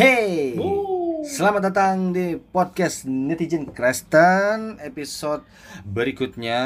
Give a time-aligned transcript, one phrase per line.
[0.00, 1.20] Hey, Wuh.
[1.28, 5.44] selamat datang di podcast netizen Kristen episode
[5.84, 6.56] berikutnya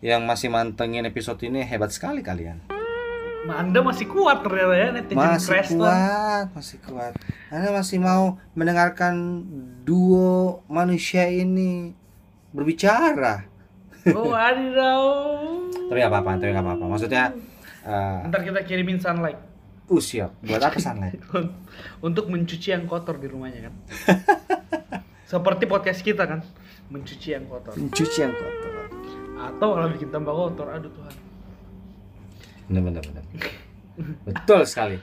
[0.00, 2.64] yang masih mantengin episode ini hebat sekali kalian.
[3.44, 5.76] Nah, Anda masih kuat ternyata ya netizen Masih Kristen.
[5.76, 7.12] kuat, masih kuat.
[7.52, 9.44] Anda masih mau mendengarkan
[9.84, 11.92] duo manusia ini
[12.56, 13.44] berbicara.
[14.08, 14.32] Oh.
[15.92, 16.84] Tapi nggak apa-apa, tapi nggak apa-apa.
[16.96, 17.24] Maksudnya,
[17.84, 19.47] uh, Ntar kita kirimin sunlight
[19.88, 20.30] uh, siap.
[20.44, 21.20] Buat apa sunlight?
[22.06, 23.74] untuk mencuci yang kotor di rumahnya kan.
[25.30, 26.40] Seperti podcast kita kan,
[26.88, 27.76] mencuci yang kotor.
[27.76, 28.72] Mencuci yang kotor.
[29.36, 30.72] Atau malah bikin tambah kotor.
[30.72, 31.14] Aduh Tuhan.
[32.68, 33.24] Benar, benar, benar.
[34.24, 34.96] Betul sekali.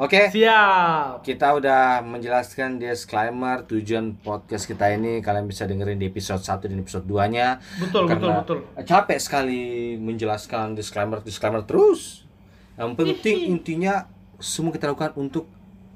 [0.00, 0.32] Oke.
[0.32, 1.20] Siap.
[1.20, 6.80] Kita udah menjelaskan disclaimer tujuan podcast kita ini kalian bisa dengerin di episode 1 dan
[6.80, 7.60] episode 2-nya.
[7.84, 12.29] Betul, Karena betul, Capek sekali menjelaskan disclaimer disclaimer terus.
[12.74, 15.44] Yang penting intinya semua kita lakukan untuk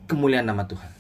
[0.04, 0.90] kemuliaan nama Tuhan.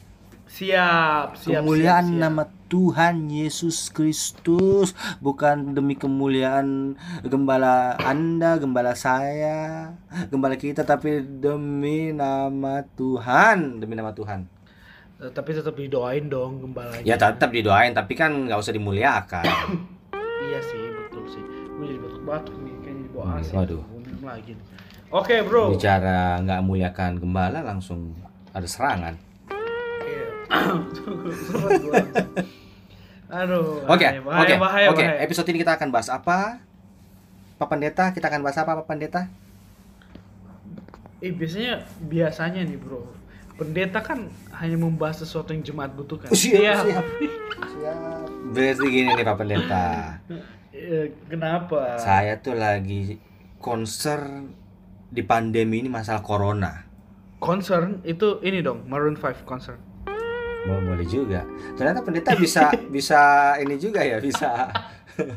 [0.46, 1.50] Siap, siap.
[1.60, 2.22] kemuliaan siap, siap.
[2.22, 9.90] nama Tuhan Yesus Kristus bukan demi kemuliaan gembala Anda, gembala saya,
[10.28, 14.46] gembala kita tapi demi nama Tuhan, demi nama Tuhan.
[15.16, 17.02] Eh, Tapi tetap didoain dong gembalanya.
[17.02, 19.44] Ya tetap didoain tapi kan nggak usah dimuliakan.
[20.44, 21.42] Iya sih, betul sih.
[21.74, 23.50] Gue jadi batuk-batuk nih, kayaknya di bawah Hmm, AC.
[23.50, 23.82] waduh.
[23.82, 24.52] Gua minum lagi.
[25.14, 25.70] Oke, bro.
[25.70, 28.18] Bicara nggak muliakan gembala langsung
[28.50, 29.14] ada serangan.
[30.02, 30.26] Iya.
[33.46, 33.86] Aduh.
[33.86, 34.54] Oke, oke,
[34.90, 35.04] oke.
[35.22, 36.58] Episode ini kita akan bahas apa?
[37.54, 39.30] Pak Pendeta, kita akan bahas apa Pak Pendeta?
[41.22, 43.06] Eh biasanya biasanya nih bro,
[43.56, 46.28] pendeta kan hanya membahas sesuatu yang jemaat butuhkan.
[46.28, 46.74] Siap, Iya.
[46.82, 47.06] siap.
[47.70, 47.96] Siap.
[48.50, 49.86] Berarti gini nih Pak Pendeta.
[50.74, 51.96] Eh, Kenapa?
[52.02, 53.16] Saya tuh lagi
[53.62, 54.50] concern
[55.14, 56.82] di pandemi ini masalah corona.
[57.38, 59.78] Concern itu ini dong, Maroon 5 concern.
[60.64, 61.46] Mau boleh juga.
[61.72, 63.20] Ternyata pendeta bisa bisa
[63.56, 64.72] ini juga ya, bisa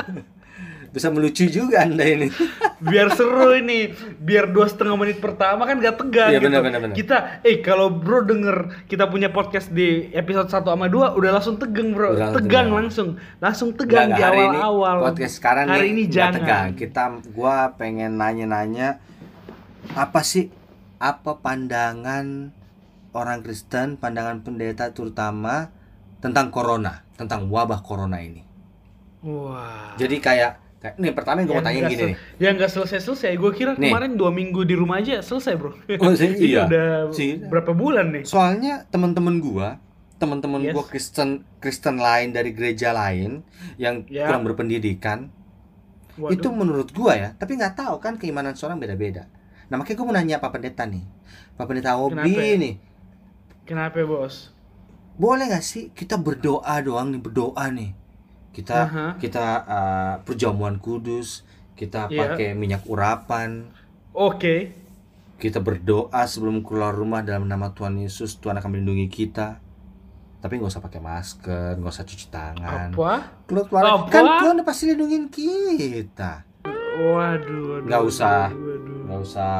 [0.87, 2.27] bisa melucu juga Anda ini.
[2.79, 6.45] Biar seru ini, biar dua setengah menit pertama kan gak tegang Iya, gitu.
[6.47, 6.93] benar, benar.
[6.93, 11.57] Kita, eh kalau bro denger kita punya podcast di episode 1 sama 2 udah langsung
[11.57, 12.67] tegang bro, Udah tegang tegang.
[12.71, 15.09] langsung, langsung tegang Enggak, di awal-awal.
[15.09, 16.33] podcast sekarang hari nih ini jangan.
[16.37, 16.67] tegang.
[16.77, 19.01] Kita gua pengen nanya-nanya
[19.93, 20.49] apa sih
[20.97, 22.51] apa pandangan
[23.11, 25.69] orang Kristen, pandangan pendeta terutama
[26.17, 28.41] tentang corona, tentang wabah corona ini.
[29.21, 29.93] Wah.
[29.95, 32.15] Jadi kayak, kayak nih pertama yang gue mau tanya nggak gini nih.
[32.37, 33.31] Yang nggak selesai-selesai.
[33.35, 33.89] Gue kira Nih.
[33.89, 35.73] kemarin dua minggu di rumah aja selesai bro.
[35.73, 36.65] Oh, sih, iya.
[36.65, 37.37] udah Sih.
[37.39, 38.23] berapa bulan nih?
[38.23, 39.77] Soalnya teman-teman gua,
[40.17, 40.73] teman-teman Yes.
[40.73, 43.41] gua Kristen Kristen lain dari gereja lain
[43.77, 44.25] yang Ya.
[44.25, 45.29] kurang berpendidikan,
[46.15, 46.33] Waduh.
[46.33, 49.25] itu menurut gua ya, tapi nggak tahu kan keimanan seorang beda-beda.
[49.67, 51.03] Nah makanya gua mau nanya Pak Pendeta nih,
[51.55, 52.55] Pak Pendeta Obi Kenapa ya?
[52.57, 52.75] nih,
[53.63, 54.35] Kenapa bos?
[55.13, 57.91] boleh nggak sih kita berdoa doang nih berdoa nih,
[58.53, 59.07] kita Aha.
[59.17, 61.41] kita uh, perjamuan kudus,
[61.73, 62.19] kita Iya.
[62.31, 63.67] pakai minyak urapan,
[64.13, 64.71] Oke.
[65.35, 69.59] kita berdoa sebelum keluar rumah dalam nama Tuhan Yesus, Tuhan akan melindungi kita.
[70.37, 72.93] Tapi nggak usah pakai masker, nggak usah cuci tangan.
[72.93, 73.41] Apa?
[73.49, 74.05] Keluar keluar Apa?
[74.07, 76.45] kan Tuhan pasti lindungin kita.
[76.63, 77.81] Waduh.
[77.81, 78.47] waduh Nggak usah.
[78.47, 78.76] waduh, waduh.
[79.17, 79.53] Nggak usah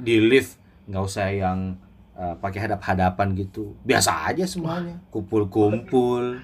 [0.00, 0.56] di lift,
[0.88, 1.76] nggak usah yang
[2.16, 3.76] uh, pakai hadap-hadapan gitu.
[3.84, 4.96] Biasa aja semuanya.
[5.12, 6.40] Kumpul-kumpul.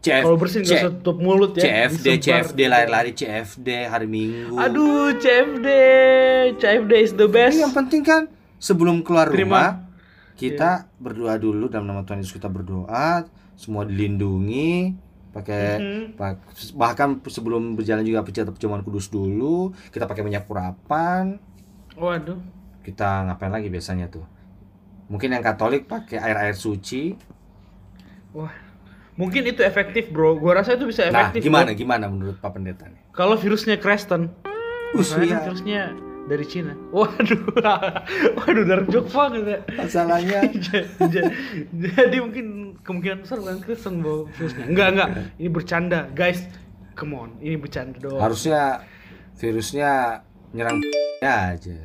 [0.00, 1.92] CF, Kalau bersin nggak usah tutup mulut ya.
[1.92, 2.24] CFD.
[2.24, 4.56] CFD lari-lari CFD hari Minggu.
[4.56, 5.68] Aduh, CFD.
[6.56, 7.60] CFD is the best.
[7.60, 9.44] Ini yang penting kan sebelum keluar Terima.
[9.44, 9.68] Rumah
[10.40, 13.24] kita berdoa dulu dalam nama Tuhan Yesus kita berdoa
[13.56, 14.92] semua dilindungi
[15.36, 16.02] pakai Mhm.
[16.16, 16.40] pak-
[16.72, 21.36] bahkan sebelum berjalan juga pencet perjamuan kudus dulu kita pakai minyak urapan
[21.92, 22.40] Waduh.
[22.80, 24.24] kita ngapain lagi biasanya tuh
[25.06, 27.12] mungkin yang Katolik pakai air air suci
[28.32, 28.52] Wah.
[29.16, 30.36] Mungkin itu efektif, Bro.
[30.36, 31.40] Gua rasa itu bisa nah efektif.
[31.42, 31.80] gimana Bro.
[31.80, 34.28] gimana menurut Pak Pendeta nih Kalau virusnya Kristen.
[34.28, 35.82] Kan usia virusnya
[36.26, 36.74] dari Cina.
[36.90, 37.40] Waduh.
[38.38, 39.58] Waduh, dark joke banget ya.
[39.74, 40.38] masalahnya
[41.86, 42.46] Jadi mungkin
[42.82, 44.64] kemungkinan besar bukan Kristen bawa virusnya.
[44.66, 45.08] Enggak, enggak.
[45.38, 46.42] Ini bercanda, guys.
[46.96, 48.24] Come on, ini bercanda doang.
[48.24, 48.80] harusnya
[49.36, 50.80] virusnya nyerang
[51.20, 51.76] aja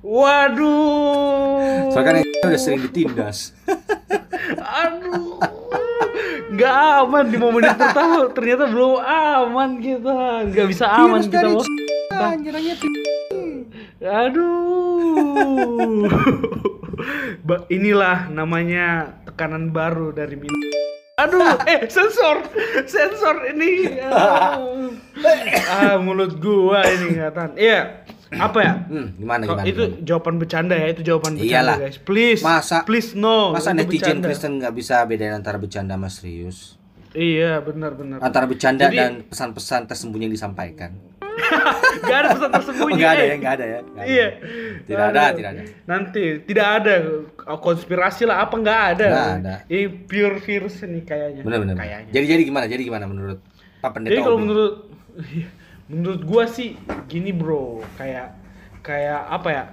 [0.00, 1.90] Waduh.
[1.90, 3.52] soalnya kan udah sering ditindas
[4.54, 5.42] Aduh.
[6.50, 8.26] Nggak aman di momen yang pertama.
[8.30, 10.18] Ternyata belum aman kita.
[10.50, 11.38] Nggak bisa aman Virus kita.
[11.38, 11.66] dari Bos.
[11.66, 12.74] Cina, nyerangnya
[14.00, 16.08] Aduh.
[17.76, 20.48] Inilah namanya tekanan baru dari min.
[21.20, 22.40] Aduh, eh sensor,
[22.88, 23.92] sensor ini.
[25.20, 27.52] Ah, ah mulut gua ini ingatan.
[27.60, 28.08] Iya.
[28.30, 28.74] apa ya?
[28.88, 29.66] Hmm, gimana gimana?
[29.66, 30.06] itu gimana?
[30.06, 31.76] jawaban bercanda ya, itu jawaban bercanda Iyalah.
[31.82, 31.98] guys.
[32.00, 33.52] Please, Masa- please no.
[33.52, 34.24] Masa netizen bercanda.
[34.30, 36.78] Kristen nggak bisa bedain antara bercanda sama serius?
[37.12, 38.22] Iya, benar-benar.
[38.22, 40.94] Antara bercanda Jadi- dan pesan-pesan tersembunyi yang disampaikan.
[42.10, 42.94] Gak ada pesan Oh, tersembunyi.
[43.00, 43.28] nggak ada eh.
[43.28, 43.36] ya, ada ya.
[43.38, 43.66] nggak ada.
[44.04, 44.28] Iya.
[44.84, 45.62] Tidak ada, tidak ada.
[45.84, 46.94] Nanti tidak ada
[47.56, 49.08] konspirasi lah apa nggak ada.
[49.08, 49.54] Nggak ada.
[49.66, 51.42] Ini pure virus ini kayaknya.
[51.42, 51.74] Benar benar.
[51.76, 52.10] Kayaknya.
[52.10, 52.64] Jadi jadi gimana?
[52.66, 53.38] Jadi gimana menurut
[53.78, 54.10] Pak Pendeta?
[54.10, 54.42] Jadi kalau Obi?
[54.46, 54.74] menurut
[55.90, 58.34] menurut gua sih gini bro, kayak
[58.80, 59.64] kayak apa ya?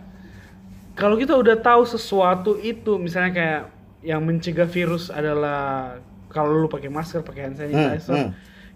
[0.94, 3.62] Kalau kita udah tahu sesuatu itu, misalnya kayak
[4.02, 5.94] yang mencegah virus adalah
[6.28, 8.30] kalau lu pakai masker, pakai hand sanitizer, Hmm,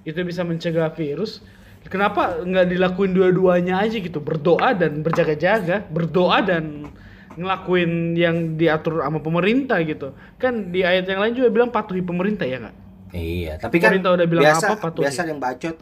[0.04, 1.42] itu bisa mencegah virus.
[1.90, 4.22] Kenapa nggak dilakuin dua-duanya aja gitu?
[4.22, 6.88] Berdoa dan berjaga-jaga, berdoa dan
[7.36, 10.14] ngelakuin yang diatur sama pemerintah gitu.
[10.38, 12.76] Kan di ayat yang lain juga bilang patuhi pemerintah ya nggak?
[13.12, 15.04] Iya, tapi kan Pemerintah udah bilang biasa, apa, patuhi.
[15.04, 15.76] biasa yang bacot.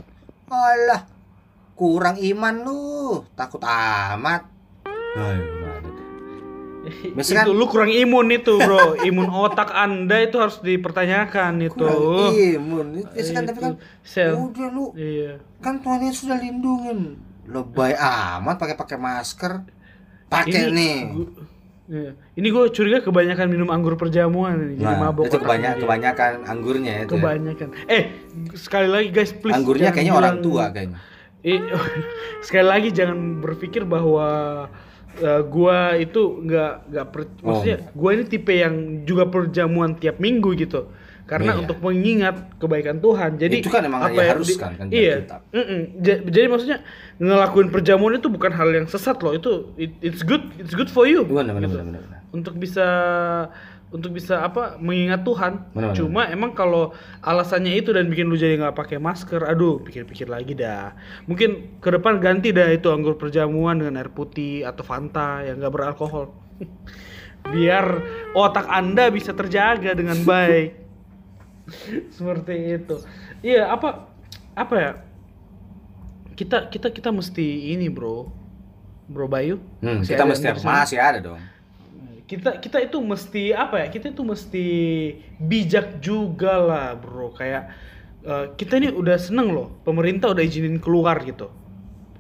[0.50, 1.02] Alah,
[1.78, 4.50] kurang iman lu, takut amat.
[7.12, 11.76] Biasa kan- itu lu kurang imun itu bro imun otak anda itu harus dipertanyakan itu
[11.76, 12.88] Kurang imun.
[13.06, 14.34] Biasa kan Itu, tapi kan sel.
[14.34, 17.20] udah lu iya kan Tuhan Yesus sudah lindungin.
[17.46, 19.54] Lebay amat pakai pakai masker.
[20.28, 20.98] Pakai nih.
[21.10, 21.34] gu-
[21.90, 22.12] iya.
[22.32, 26.94] ini gue curiga kebanyakan minum anggur perjamuan nih jadi Nah, mabok itu kebanyakan kebanyakan anggurnya
[27.00, 27.06] itu.
[27.08, 27.08] ya.
[27.12, 28.04] kebanyakan eh
[28.54, 31.02] sekali lagi guys please Anggurnya kayaknya orang tua kayaknya.
[31.42, 31.58] Eh,
[32.46, 34.28] sekali lagi jangan berpikir bahwa
[35.22, 40.18] eh, gua itu nggak nggak per- Oh, maksudnya gua ini tipe yang juga perjamuan tiap
[40.18, 40.88] minggu gitu
[41.24, 41.62] karena Iya.
[41.62, 45.22] untuk mengingat kebaikan Tuhan jadi Itu kan emang apa ya harus di- kan, kan iya
[45.52, 45.82] mm-mm.
[46.00, 46.82] Ja- jadi maksudnya
[47.16, 51.06] ngelakuin perjamuan itu bukan hal yang sesat loh itu it- it's good it's good for
[51.06, 51.78] you Benar benar gitu.
[51.78, 52.02] benar benar.
[52.02, 52.20] benar.
[52.30, 52.86] untuk bisa
[53.90, 55.66] untuk bisa apa mengingat Tuhan.
[55.74, 55.98] Benar, benar.
[55.98, 56.94] Cuma emang kalau
[57.26, 60.94] alasannya itu dan bikin lu jadi nggak pakai masker, aduh pikir-pikir lagi dah.
[61.26, 65.74] Mungkin ke depan ganti dah itu anggur perjamuan dengan air putih atau Fanta yang nggak
[65.74, 66.30] beralkohol.
[67.54, 67.86] Biar
[68.38, 70.78] otak anda bisa terjaga dengan baik.
[72.16, 72.96] Seperti itu.
[73.42, 74.06] Iya apa
[74.54, 74.92] apa ya?
[76.38, 78.30] Kita kita kita mesti ini bro,
[79.10, 79.58] bro Bayu.
[79.82, 81.42] Hmm, kita mesti masih ada dong.
[82.30, 84.68] Kita kita itu mesti apa ya kita itu mesti
[85.42, 87.34] bijak juga lah bro.
[87.34, 87.74] Kayak
[88.22, 91.50] eh, kita ini udah seneng loh pemerintah udah izinin keluar gitu.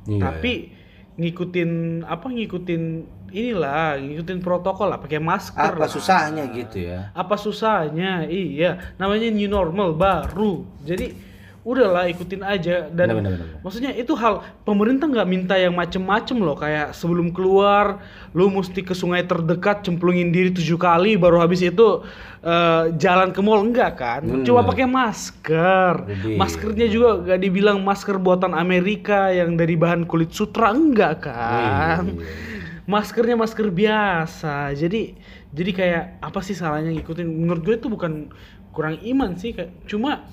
[0.10, 0.74] Iya, tapi
[1.22, 2.84] ngikutin apa ngikutin
[3.30, 5.90] inilah ngikutin protokol lah pakai masker apa lah.
[5.92, 7.14] susahnya gitu ya?
[7.14, 8.26] apa susahnya?
[8.26, 10.66] Iya namanya new normal baru.
[10.82, 11.29] Jadi
[11.70, 12.90] udahlah ikutin aja.
[12.90, 13.62] Dan benar, benar, benar.
[13.62, 16.58] maksudnya itu hal pemerintah nggak minta yang macem-macem loh.
[16.58, 18.02] Kayak sebelum keluar
[18.34, 22.02] lu mesti ke sungai terdekat cemplungin diri tujuh kali baru habis itu
[22.42, 23.62] eh, jalan ke mall.
[23.62, 24.22] Enggak kan?
[24.26, 24.46] Benar.
[24.50, 25.94] coba pakai masker.
[26.10, 30.74] Jadi- maskernya juga gak dibilang masker buatan Amerika yang dari bahan kulit sutra.
[30.74, 32.10] Enggak kan?
[32.10, 32.58] Iya.
[32.90, 34.74] maskernya masker biasa.
[34.74, 35.14] Jadi
[35.54, 37.26] jadi kayak apa sih salahnya ngikutin?
[37.30, 38.34] Menurut gue itu bukan
[38.74, 40.26] kurang iman sih kayak cuma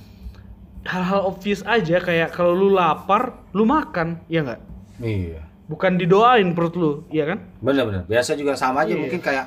[0.87, 4.61] hal-hal obvious aja kayak kalau lu lapar lu makan ya nggak
[4.97, 5.43] Iya.
[5.67, 8.07] bukan didoain perut lu iya kan Benar-benar.
[8.07, 9.01] Biasa juga sama aja Iya.
[9.03, 9.47] mungkin kayak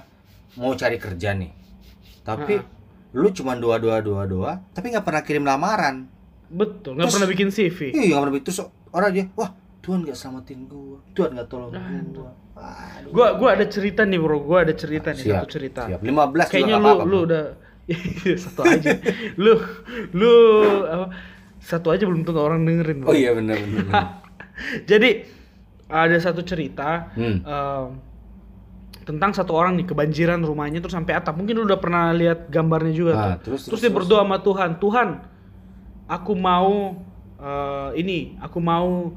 [0.55, 1.51] mau cari kerja nih.
[2.21, 2.59] Tapi
[3.11, 6.05] lu cuma doa doa doa doa, tapi nggak pernah kirim lamaran.
[6.45, 8.59] betul nggak pernah bikin CV Iya, nggak pernah terus
[8.89, 9.49] orang dia, wah
[9.79, 11.71] Tuhan nggak selamatin gua, Tuhan nggak tolong
[12.11, 12.29] gua.
[12.59, 13.09] Aduh.
[13.09, 16.01] gua gua ada cerita nih bro gua ada cerita nih Siap, satu cerita siap.
[16.01, 17.25] 15 kayaknya lu nggak apa-apa, lu bro.
[17.25, 17.43] udah
[18.43, 18.89] satu aja
[19.35, 19.53] lu
[20.11, 20.33] lu
[20.83, 21.05] apa
[21.59, 23.11] satu aja belum tentu orang dengerin bro.
[23.11, 24.23] Oh iya benar benar.
[24.89, 25.09] Jadi
[25.89, 27.39] ada satu cerita Hmm.
[27.41, 27.87] em,
[29.03, 31.33] tentang satu orang nih kebanjiran rumahnya terus sampai atap.
[31.33, 33.57] Mungkin lu udah pernah lihat gambarnya juga Ah, tuh.
[33.57, 35.07] terus, Terus, terus, dia berdoa sama Tuhan, Tuhan,
[36.05, 36.93] aku mau
[37.39, 39.15] eh, ini, aku mau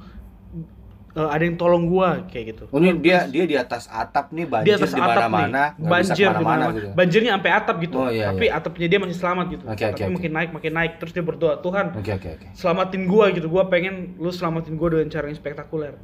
[1.12, 2.64] eh, ada yang tolong gua kayak gitu.
[2.69, 5.62] Oh ini dia dia di atas atap nih Di banjir atas di atap nih, mana-mana,
[5.76, 6.64] banjir di mana-mana.
[6.73, 6.88] gitu.
[6.92, 7.97] Banjirnya sampai atap gitu.
[7.97, 8.57] Oh, iya, Tapi iya.
[8.57, 9.64] atapnya dia masih selamat gitu.
[9.64, 10.02] Tapi oke.
[10.11, 10.92] makin naik, makin naik.
[10.97, 12.47] Terus dia berdoa, Tuhan, Oke oke oke.
[12.52, 15.95] selamatin gua gitu gua pengen lu selamatin gua dengan cara yang spektakuler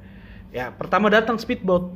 [0.49, 1.93] ya pertama datang speedboat.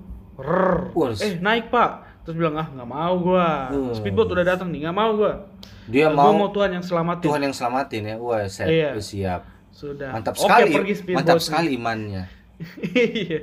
[0.92, 1.90] Wah, eh naik pak
[2.23, 3.92] terus bilang ah nggak mau gua Hmm.
[3.92, 5.33] speedboat udah datang nih nggak mau gua
[5.85, 8.16] Dia Gua mau mau Tuhan yang selamatin Tuhan yang selamatin ya.
[8.16, 8.88] Wah, set, Iya.
[8.97, 9.42] siap.
[9.71, 10.71] sudah Mantap Oke, sekali.
[10.71, 12.23] pergi Mantap sekali imannya.
[13.23, 13.40] Iya.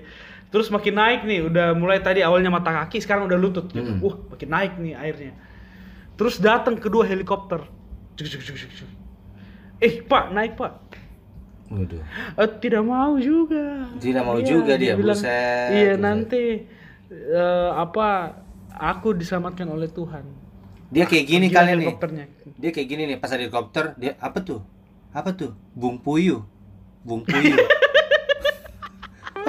[0.49, 4.01] terus makin naik nih udah mulai tadi awalnya mata kaki sekarang udah lutut gitu Hmm.
[4.01, 5.33] wah makin naik nih airnya
[6.15, 7.63] terus datang kedua helikopter
[8.15, 8.89] Cuk, cuk, cuk, cuk, cuk.
[9.79, 10.73] eh pak naik pak
[11.69, 12.01] Waduh.
[12.33, 13.85] Eh, tidak mau juga.
[14.01, 16.01] Tidak mau Iya, juga dia, bilang, buset, Iya buset.
[16.01, 16.43] nanti
[17.13, 18.41] eh, apa?
[18.73, 20.25] Aku diselamatkan oleh Tuhan.
[20.89, 21.93] Dia kayak gini Gila kali nih.
[22.57, 24.65] Dia kayak gini nih pas helikopter, dia apa tuh?
[25.13, 25.53] Apa tuh?
[25.77, 26.41] Bung Puyuh.
[27.05, 27.53] Bung Puyuh.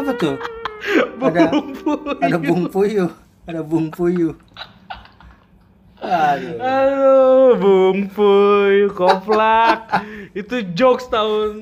[0.01, 0.37] apa tuh?
[1.21, 2.19] ada Bung Puyuh.
[2.21, 3.11] ada Bung Puyuh,
[3.45, 4.35] ada Bung Puyuh.
[6.01, 6.57] Aduh.
[6.57, 10.01] Aduh, Bung Puy, koplak.
[10.41, 11.53] Itu jokes tahun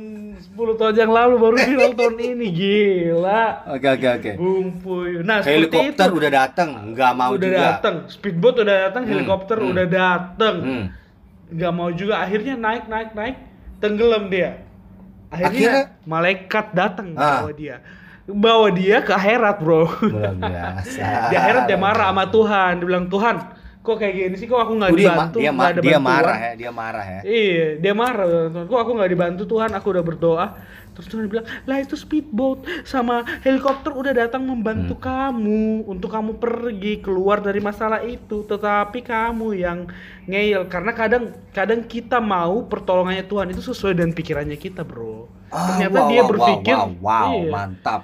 [0.54, 2.46] 10 tahun yang lalu baru viral tahun ini.
[2.54, 3.44] Gila.
[3.74, 4.30] Oke oke oke.
[4.38, 5.26] Bung Puy.
[5.26, 5.74] Nah, seperti itu.
[5.74, 7.58] Helikopter udah datang, nggak mau udah juga.
[7.58, 7.94] datang.
[8.06, 9.70] Speedboat udah datang, Hmm, helikopter hmm.
[9.74, 10.56] udah datang.
[10.62, 10.84] Hmm.
[11.50, 13.36] Nggak mau juga akhirnya naik naik naik
[13.82, 14.62] tenggelam dia.
[15.28, 15.82] Akhirnya, Akhirnya?
[16.06, 17.42] malaikat datang Ah.
[17.42, 17.82] bawa dia.
[18.28, 19.88] Bawa dia ke akhirat, Bro.
[20.04, 21.32] Luar biasa.
[21.32, 23.36] Di akhirat dia marah sama Tuhan, dia bilang, "Tuhan,
[23.80, 24.44] kok kayak gini sih?
[24.44, 25.36] Kok aku nggak Oh, dia, ma- dibantu?
[25.40, 27.20] dia, ma- ada dia bantuan?" marah ya, dia marah ya.
[27.24, 28.26] Iya, dia marah.
[28.68, 29.70] Kok aku nggak dibantu Tuhan?
[29.72, 30.46] Aku udah berdoa.
[30.92, 35.04] Terus Tuhan bilang, lah itu speedboat sama helikopter udah datang membantu Hmm.
[35.30, 38.42] kamu untuk kamu pergi keluar dari masalah itu.
[38.42, 39.86] Tetapi kamu yang
[40.26, 45.30] ngeyel karena kadang kadang kita mau pertolongannya Tuhan itu sesuai dengan pikirannya kita, bro.
[45.48, 48.02] Ah, Ternyata wow, dia wow, berpikir, wow, wow, iya, mantap.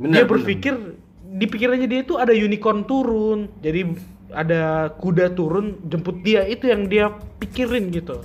[0.00, 0.74] Dia Bener, berpikir
[1.20, 3.92] di pikirannya dia itu ada unicorn turun, jadi
[4.32, 8.24] ada kuda turun jemput dia itu yang dia pikirin gitu.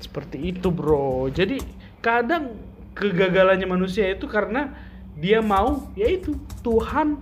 [0.00, 1.28] Seperti itu bro.
[1.28, 1.60] Jadi
[2.00, 2.56] kadang
[2.96, 4.72] kegagalannya manusia itu karena
[5.20, 7.20] dia mau yaitu Tuhan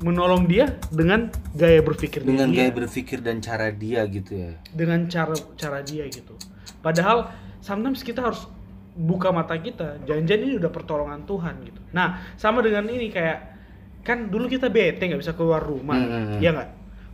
[0.00, 4.56] menolong dia dengan gaya berpikir dengan dia, gaya berpikir dan cara dia gitu ya.
[4.72, 6.32] dengan cara cara dia gitu.
[6.80, 7.28] Padahal
[7.60, 8.48] sometimes kita harus
[9.00, 11.80] buka mata kita, jangan-jangan ini udah pertolongan Tuhan gitu.
[11.90, 13.38] Nah, sama dengan ini kayak
[14.04, 16.68] kan dulu kita bete nggak bisa keluar rumah, Hmm, ya nggak?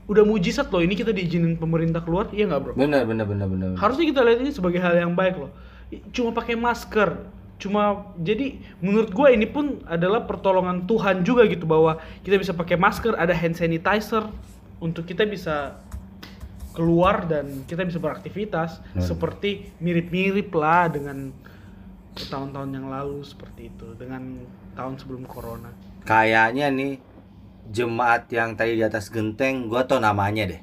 [0.07, 2.73] Udah mujizat loh ini kita diizinin pemerintah keluar, iya nggak bro?
[2.75, 3.69] Benar benar benar benar.
[3.79, 5.51] Harusnya kita lihat ini sebagai hal yang baik loh.
[6.11, 12.03] Cuma pakai masker, cuma jadi menurut gua ini pun adalah pertolongan Tuhan juga gitu bahwa
[12.23, 14.27] kita bisa pakai masker, ada hand sanitizer
[14.83, 15.79] untuk kita bisa
[16.71, 19.01] keluar dan kita bisa beraktivitas Hmm.
[19.01, 21.33] seperti mirip-mirip lah dengan
[22.17, 24.41] tahun-tahun yang lalu seperti itu dengan
[24.73, 25.69] tahun sebelum corona.
[26.09, 26.97] Kayaknya nih
[27.69, 30.63] jemaat yang tadi di atas genteng, gua tau namanya deh.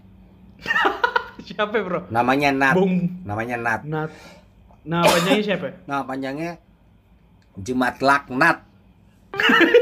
[1.48, 2.08] Siapa bro?
[2.08, 2.76] Namanya Nat.
[2.78, 3.82] Bung Namanya Nat.
[3.84, 4.12] Nat.
[4.84, 5.68] Nah, panjangnya siapa?
[5.88, 6.52] Nama panjangnya
[7.56, 8.58] Jemaat Laknat.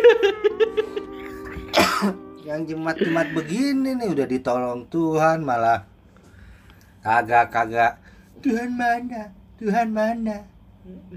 [2.46, 5.88] yang jemaat-jemaat begini nih udah ditolong Tuhan malah
[7.00, 7.96] kagak-kagak
[8.44, 9.32] Tuhan mana?
[9.56, 10.44] Tuhan mana?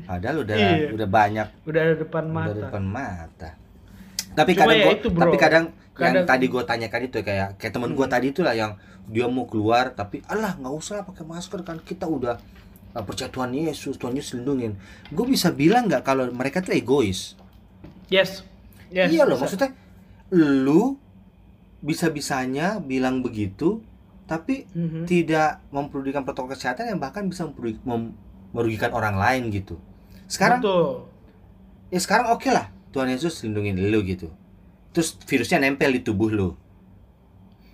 [0.02, 0.90] Padahal udah Iya.
[0.90, 2.61] udah banyak Udah ada depan udah mata.
[2.61, 3.50] depan mata.
[4.35, 5.21] Tapi Cuma kadang ya gua, itu, bro.
[5.23, 6.28] tapi kadang, yang Kadang- Hmm.
[6.28, 8.73] tadi gue tanyakan itu kayak kayak temen gue tadi itulah yang
[9.06, 12.35] dia mau keluar tapi alah nggak usah pakai masker kan kita udah
[12.90, 14.75] uh, percaya Tuhan Yesus Tuhan Yesus lindungin
[15.06, 17.38] gue bisa bilang nggak kalau mereka tuh egois
[18.09, 18.42] Yes.
[18.88, 19.06] Yes.
[19.09, 19.47] iya loh bisa.
[19.47, 19.71] maksudnya
[20.33, 20.99] lu
[21.78, 23.78] bisa bisanya bilang begitu
[24.25, 25.04] tapi Mhm.
[25.04, 27.47] tidak memperdulikan protokol kesehatan yang bahkan bisa
[27.85, 28.16] mem-
[28.54, 29.76] merugikan orang lain gitu
[30.30, 31.11] sekarang Betul.
[31.90, 34.30] ya sekarang oke lah Tuhan Yesus lindungin lu gitu
[34.94, 36.54] terus virusnya nempel di tubuh lu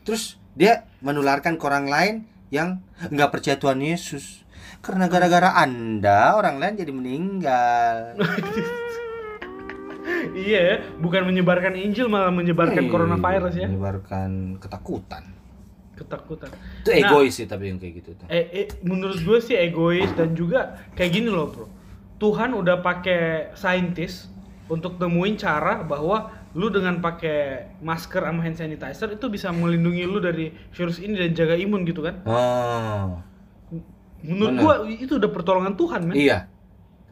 [0.03, 2.15] terus dia menularkan ke orang lain
[2.51, 4.43] yang nggak percaya Tuhan Yesus
[4.81, 7.97] karena gara-gara anda orang lain jadi meninggal
[10.31, 10.75] Iya, ya.
[11.01, 13.67] bukan menyebarkan Injil malah menyebarkan coronavirus ya.
[13.69, 15.40] menyebarkan ketakutan
[16.01, 16.49] Ketakutan.
[16.81, 20.09] itu Nah, egois sih tapi yang kayak gitu tuh Eh, eh, menurut gue sih egois
[20.17, 21.67] dan juga kayak gini loh bro.
[22.17, 24.33] Tuhan udah pakai saintis
[24.73, 30.19] untuk temuin cara bahwa lu dengan pakai masker sama hand sanitizer itu bisa melindungi lu
[30.19, 32.25] dari virus ini dan jaga imun gitu kan.
[32.25, 33.21] oh
[34.21, 34.61] Menurut Bener.
[34.61, 36.17] gua itu udah pertolongan Tuhan men.
[36.17, 36.49] iya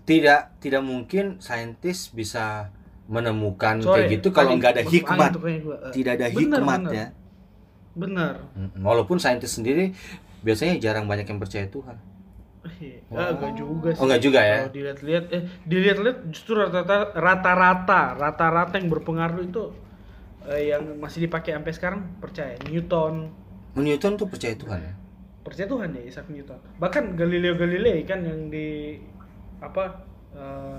[0.05, 2.73] tidak tidak mungkin saintis bisa
[3.09, 5.61] menemukan Sorry, kayak gitu kalau nggak ada hikmat angin.
[5.65, 7.18] Eh, tidak ada bener, hikmatnya Bener.
[7.99, 9.91] Mm, Walaupun saintis sendiri
[10.41, 11.99] biasanya jarang banyak yang percaya Tuhan.
[12.69, 13.99] Eh, enggak juga sih.
[13.99, 14.59] Oh, enggak juga ya?
[14.61, 19.63] Kalau dilihat-lihat eh dilihat-lihat justru rata-rata rata-rata rata-rata yang berpengaruh itu
[20.45, 23.33] eh, yang masih dipakai sampai sekarang percaya Newton
[23.75, 24.95] Newton tuh percaya Tuhan ya.
[25.41, 29.01] percaya Tuhan ya Isaac Newton bahkan Galileo Galilei kan yang di
[29.59, 30.79] apa eh,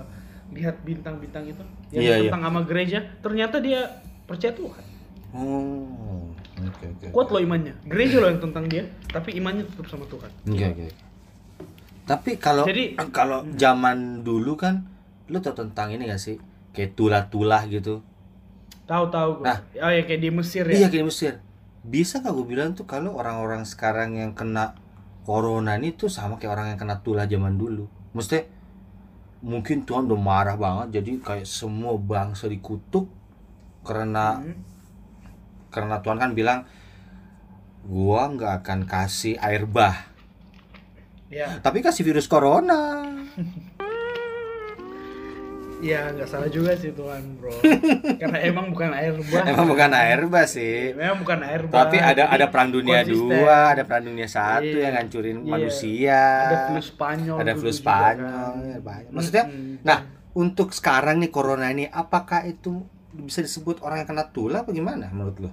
[0.52, 2.30] lihat bintang-bintang itu yang Iya, iya.
[2.30, 4.84] tentang sama gereja ternyata dia percaya Tuhan
[5.30, 6.30] Oh,
[6.70, 7.06] oke oke.
[7.10, 10.86] kuat loh imannya gereja loh yang tentang dia tapi imannya tetap sama Tuhan Oke oke.
[12.02, 14.82] Tapi kalau Jadi- kalau zaman dulu kan
[15.26, 16.42] lu tau tentang ini gak sih?
[16.70, 18.02] Kayak tulah-tulah gitu.
[18.82, 19.58] tahu-tahu gue Nah.
[19.78, 21.32] oh ya kayak di Mesir ya Iya kayak di Mesir.
[21.80, 24.74] Bisa gak gue bilang tuh kalau orang-orang sekarang yang kena
[25.22, 27.86] corona ini tuh sama kayak orang yang kena tulah zaman dulu.
[28.10, 28.50] Maksudnya
[29.40, 33.06] mungkin Tuhan udah marah banget jadi kayak semua bangsa dikutuk
[33.80, 34.58] karena Hmm.
[35.70, 36.66] Karena Tuhan kan bilang
[37.82, 40.10] gua nggak akan kasih air bah
[41.26, 43.06] ya tapi kasih virus corona
[45.80, 47.56] Ya nggak salah juga sih Tuhan bro.
[48.20, 49.48] Karena emang bukan air bah.
[49.48, 50.92] Emang bukan air bah sih.
[50.92, 51.88] Memang bukan air bah.
[51.88, 53.32] Tapi ada ada perang dunia konsisten.
[53.32, 54.76] dua, ada perang dunia satu Iya.
[54.84, 55.48] yang ngancurin Iya.
[55.48, 56.20] manusia.
[56.44, 57.36] Ada flu Spanyol.
[57.40, 58.68] Ada flu Spanyol, kan.
[58.68, 59.08] ya, banyak.
[59.08, 59.74] Maksudnya, Mm-mm.
[59.80, 59.98] nah
[60.36, 65.10] untuk sekarang nih corona ini, apakah itu bisa disebut orang yang kena tulah apa gimana
[65.10, 65.50] menurut lo?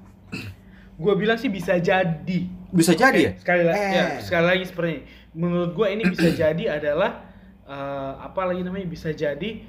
[0.98, 2.40] Gua bilang sih bisa jadi.
[2.74, 3.32] Bisa jadi ya?
[3.38, 3.92] Sekali lagi, Eh.
[3.94, 5.02] ya, sekali lagi seperti ini.
[5.38, 7.22] Menurut gua ini bisa jadi adalah
[7.66, 9.62] eh, apa lagi namanya bisa jadi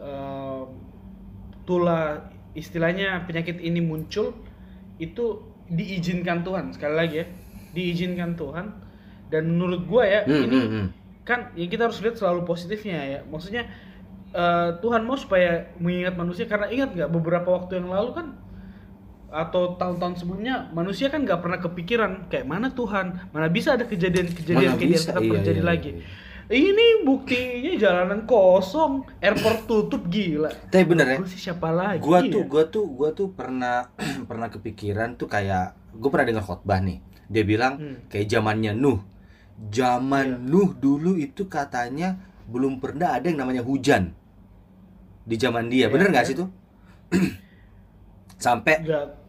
[0.00, 0.62] eh,
[1.64, 4.34] tulah istilahnya penyakit ini muncul
[4.98, 5.24] itu
[5.70, 7.26] diizinkan Tuhan sekali lagi ya
[7.70, 8.66] diizinkan Tuhan
[9.30, 10.86] dan menurut gua ya Hmm, ini hmm, hmm.
[11.22, 13.70] kan yang kita harus lihat selalu positifnya ya maksudnya
[14.32, 18.26] eh, Tuhan mau supaya mengingat manusia karena ingat nggak beberapa waktu yang lalu kan
[19.30, 24.74] atau tahun-tahun sebelumnya manusia kan nggak pernah kepikiran kayak mana Tuhan mana bisa ada kejadian-kejadian
[24.74, 26.02] kayak bisa, kita iya, terjadi iya, lagi iya.
[26.50, 32.26] ini buktinya jalanan kosong airport tutup gila Tapi bener ya, Gua sih siapa lagi gua
[32.26, 32.34] ya?
[32.34, 33.86] tuh gua tuh gua tuh pernah
[34.30, 36.98] pernah kepikiran tuh kayak gua pernah dengar khotbah nih
[37.30, 37.96] dia bilang Hmm.
[38.10, 38.98] kayak zamannya Nuh
[39.70, 40.50] zaman Iya.
[40.50, 42.18] Nuh dulu itu katanya
[42.50, 44.10] belum pernah ada yang namanya hujan
[45.30, 46.30] di zaman dia Iya, bener nggak iya.
[46.30, 46.48] sih tuh
[48.44, 48.74] sampai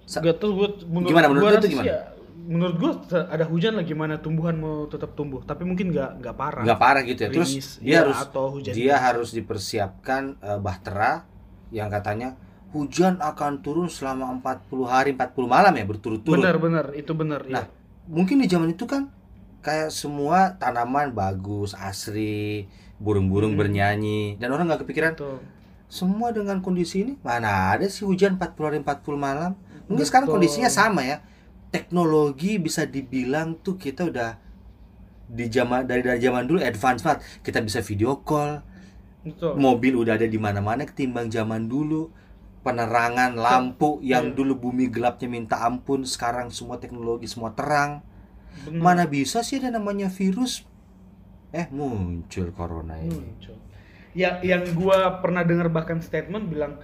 [0.10, 1.88] Sa- tahu gua menurut, Gimana, menurut tuh rasa sih gimana?
[1.88, 2.00] ya,
[2.42, 2.92] menurut gua
[3.30, 7.02] ada hujan lah gimana tumbuhan mau tetap tumbuh tapi mungkin nggak nggak parah nggak parah
[7.06, 11.24] gitu ya terus dia iya, harus atau hujan dia harus dipersiapkan eh, bahtera
[11.72, 12.36] yang katanya
[12.76, 17.64] hujan akan turun selama 40 hari 40 malam ya berturut-turut benar benar itu benar Nah,
[17.64, 17.72] ya.
[18.08, 19.12] mungkin di zaman itu kan
[19.62, 22.66] kayak semua tanaman bagus, asri,
[22.98, 23.60] burung-burung Hmm.
[23.62, 25.38] bernyanyi dan orang nggak kepikiran Betul.
[25.92, 29.60] Semua dengan kondisi ini mana ada sih hujan 40 hari 40 malam.
[29.92, 30.40] Mungkin sekarang Betul.
[30.40, 31.20] kondisinya sama ya.
[31.68, 34.40] Teknologi bisa dibilang tuh kita udah
[35.28, 37.20] di zaman dari dari zaman dulu advance banget.
[37.44, 38.64] Kita bisa video call,
[39.28, 39.60] Betul.
[39.60, 42.08] mobil udah ada di mana-mana ketimbang zaman dulu.
[42.62, 44.36] Penerangan lampu yang Iya.
[44.38, 48.00] dulu bumi gelapnya minta ampun, sekarang semua teknologi semua terang.
[48.64, 48.80] Benar.
[48.80, 50.64] Mana bisa sih ada namanya virus?
[51.52, 53.12] Eh muncul corona ini.
[53.12, 53.58] Muncul.
[54.12, 56.76] Ya, yang gua pernah dengar bahkan statement bilang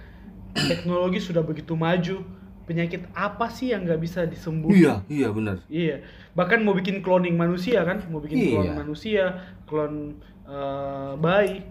[0.56, 2.24] teknologi sudah begitu maju,
[2.64, 4.76] penyakit apa sih yang nggak bisa disembuhin?
[4.80, 5.56] Iya, iya benar.
[5.68, 5.96] Iya.
[6.32, 8.74] Bahkan mau bikin cloning manusia kan, mau bikin klon Iya.
[8.74, 9.24] manusia,
[9.68, 11.64] klon eh, bayi.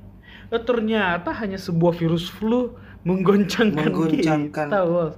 [0.47, 4.67] Eh, ternyata hanya sebuah virus flu menggoncangkan, Menggoncangkan.
[4.69, 5.15] kita, bos.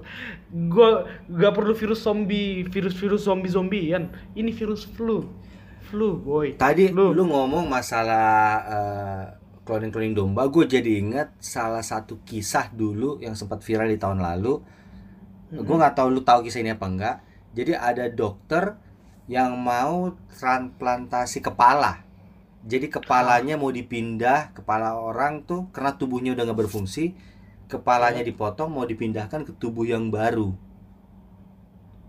[0.50, 4.08] Gua gak perlu virus zombie, virus-virus zombie-zombian.
[4.32, 5.28] Ini virus flu.
[5.86, 6.54] Flu, boy.
[6.54, 7.10] Tadi Flu.
[7.10, 8.30] lu ngomong masalah
[8.62, 9.24] eh,
[9.70, 14.58] cloning-cloning domba, gue jadi ingat salah satu kisah dulu yang sempat viral di tahun lalu.
[14.58, 15.62] Mm-mm.
[15.62, 17.16] Gue nggak tahu lu tahu kisah ini apa enggak.
[17.54, 18.74] Jadi ada dokter
[19.30, 22.02] yang mau transplantasi kepala.
[22.66, 27.14] Jadi kepalanya mau dipindah, kepala orang tuh karena tubuhnya udah nggak berfungsi,
[27.70, 30.50] kepalanya dipotong mau dipindahkan ke tubuh yang baru.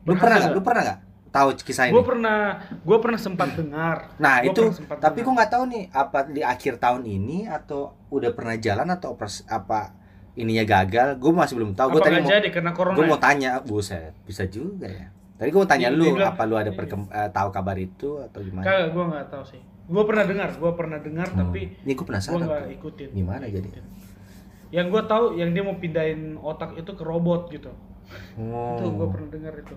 [0.09, 0.53] Lu pernah nggak?
[0.57, 1.95] Lu pernah nggak tahu kisah ini?
[1.95, 2.39] Gue pernah,
[2.77, 4.11] gue pernah sempat dengar.
[4.17, 4.63] Nah Gua itu,
[4.95, 9.15] tapi gue nggak tahu nih apa di akhir tahun ini atau udah pernah jalan atau
[9.15, 9.95] pers- apa
[10.33, 11.15] ininya gagal.
[11.15, 11.95] Gue masih belum tahu.
[11.95, 12.95] Gue tadi nggak mau, jadi karena corona?
[12.95, 13.09] gue ya?
[13.09, 15.07] mau tanya, buset, bisa juga ya.
[15.35, 18.19] Tadi gue mau tanya Dia- lu, bilang- apa lu ada perkem- eh, tahu kabar itu
[18.21, 18.63] atau gimana?
[18.63, 19.61] Kagak, gue nggak tahu sih.
[19.87, 21.39] Gue pernah dengar, gue pernah dengar Hmm.
[21.41, 22.43] tapi ini gue gue penasaran.
[22.43, 22.75] nggak tuh.
[22.77, 23.09] ikutin.
[23.11, 23.69] Gimana Nggak jadi?
[24.71, 27.71] Yang gue tahu, yang dia mau pindahin otak itu ke robot gitu.
[28.37, 28.75] Oh.
[28.75, 29.75] Itu gue pernah dengar itu.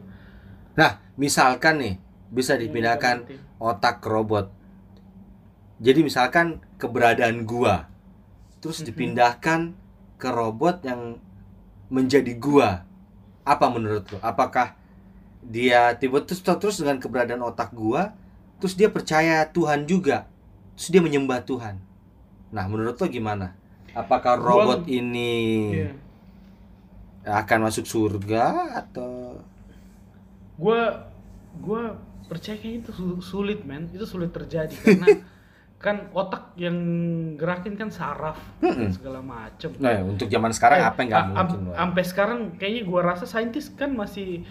[0.75, 1.95] Nah, misalkan nih
[2.35, 3.27] bisa dipindahkan
[3.63, 4.51] otak ke robot.
[5.79, 7.87] Jadi misalkan keberadaan gua
[8.59, 9.77] terus dipindahkan
[10.19, 11.21] ke robot yang
[11.93, 12.83] menjadi gua.
[13.45, 14.19] Apa menurut lo?
[14.25, 14.75] Apakah
[15.45, 18.17] dia tiba terus terus dengan keberadaan otak gua
[18.59, 20.27] terus dia percaya Tuhan juga.
[20.75, 21.79] Terus dia menyembah Tuhan.
[22.51, 23.55] Nah, menurut lo gimana?
[23.95, 25.91] Apakah robot ini Iya.
[27.31, 29.39] akan masuk surga atau
[30.55, 30.81] Gue,
[31.59, 31.83] gue
[32.31, 35.09] percaya kayaknya itu su- sulit men, itu sulit terjadi karena
[35.85, 36.77] kan otak yang
[37.37, 38.91] gerakin kan saraf dan Mm-mm.
[38.95, 39.71] segala macem.
[39.85, 41.59] Nah, untuk zaman sekarang Eh, apa yang nggak mungkin?
[41.77, 44.43] Sampai sekarang kayaknya gua rasa saintis kan masih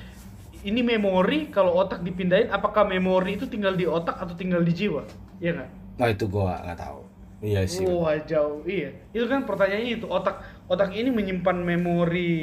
[0.63, 5.03] ini memori kalau otak dipindahin apakah memori itu tinggal di otak atau tinggal di jiwa?
[5.43, 5.71] Iya nggak?
[5.99, 6.99] Nah itu gua nggak tahu.
[7.47, 7.89] Iya sih.
[8.03, 8.89] Wah jauh iya.
[9.15, 10.35] Itu kan pertanyaannya itu otak
[10.69, 12.35] otak ini menyimpan memori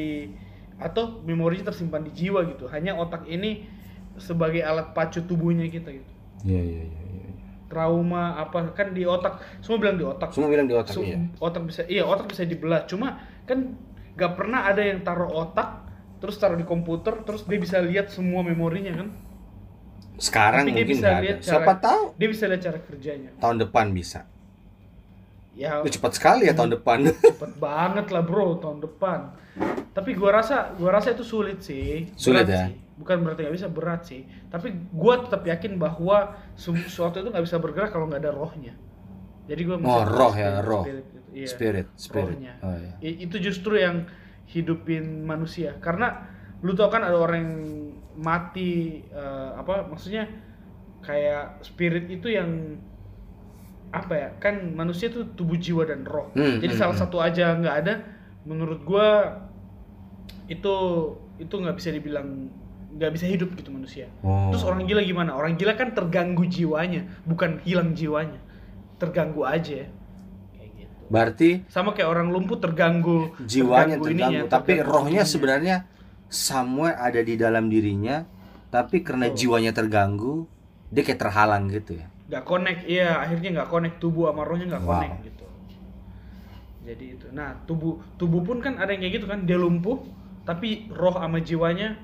[0.81, 2.65] atau memorinya tersimpan di jiwa gitu.
[2.67, 3.69] Hanya otak ini
[4.17, 6.13] sebagai alat pacu tubuhnya kita gitu.
[6.43, 7.01] Iya iya iya.
[7.21, 7.31] iya.
[7.69, 10.33] Trauma apa kan di otak semua bilang di otak.
[10.33, 11.21] Semua bilang di otak Su- iya.
[11.39, 13.79] otak bisa iya otak bisa dibelah cuma kan
[14.17, 15.87] gak pernah ada yang taruh otak
[16.19, 19.09] terus taruh di komputer terus dia bisa lihat semua memorinya kan
[20.19, 21.25] Sekarang Tapi dia mungkin bisa nggak ada.
[21.25, 24.21] lihat Siapa cara- tahu dia bisa lihat cara kerjanya tahun depan bisa.
[25.53, 26.99] Ya Itu cepat sekali ya tahun depan.
[27.35, 29.21] cepet banget lah bro tahun depan
[29.91, 32.63] tapi gua rasa gua rasa itu sulit sih Sulit Berat ya?
[32.69, 32.77] sih.
[32.97, 37.43] bukan berarti nggak bisa berat sih tapi gua tetap yakin bahwa su- sesuatu itu nggak
[37.43, 38.75] bisa bergerak kalau nggak ada rohnya
[39.45, 40.85] jadi gua Oh, roh ya, roh.
[40.85, 41.19] spirit gitu.
[41.31, 42.35] Iya, Spirit, spirit.
[42.35, 42.55] rohnya.
[42.61, 42.93] Oh, iya.
[43.03, 44.07] I- itu justru yang
[44.47, 46.27] hidupin manusia karena
[46.61, 47.55] lu tau kan ada orang yang
[48.15, 48.71] mati
[49.05, 50.27] eh, apa maksudnya
[51.01, 52.79] kayak spirit itu yang
[53.91, 57.03] apa ya kan manusia itu tubuh jiwa dan roh Hmm, jadi hmm, salah hmm.
[57.03, 57.95] satu aja nggak ada
[58.47, 59.09] menurut gua
[60.47, 60.75] itu
[61.39, 62.51] itu nggak bisa dibilang
[62.91, 64.51] nggak bisa hidup gitu manusia Oh.
[64.51, 68.43] terus orang gila gimana orang gila kan terganggu jiwanya bukan hilang jiwanya
[68.99, 69.87] terganggu aja
[70.55, 75.25] kayak gitu Berarti sama kayak orang lumpuh terganggu jiwanya ininya, terganggu, tapi terganggu rohnya ininya.
[75.25, 75.77] sebenarnya
[76.31, 78.27] somewhere ada di dalam dirinya,
[78.71, 79.39] tapi karena Betul.
[79.39, 80.47] jiwanya terganggu,
[80.91, 82.10] dia kayak terhalang gitu ya.
[82.31, 84.91] Nggak connect iya akhirnya nggak connect tubuh sama rohnya nggak Wow.
[84.95, 85.47] connect gitu.
[86.81, 87.27] Jadi itu.
[87.35, 90.01] Nah tubuh tubuh pun kan ada yang kayak gitu kan dia lumpuh
[90.49, 91.99] tapi roh sama jiwanya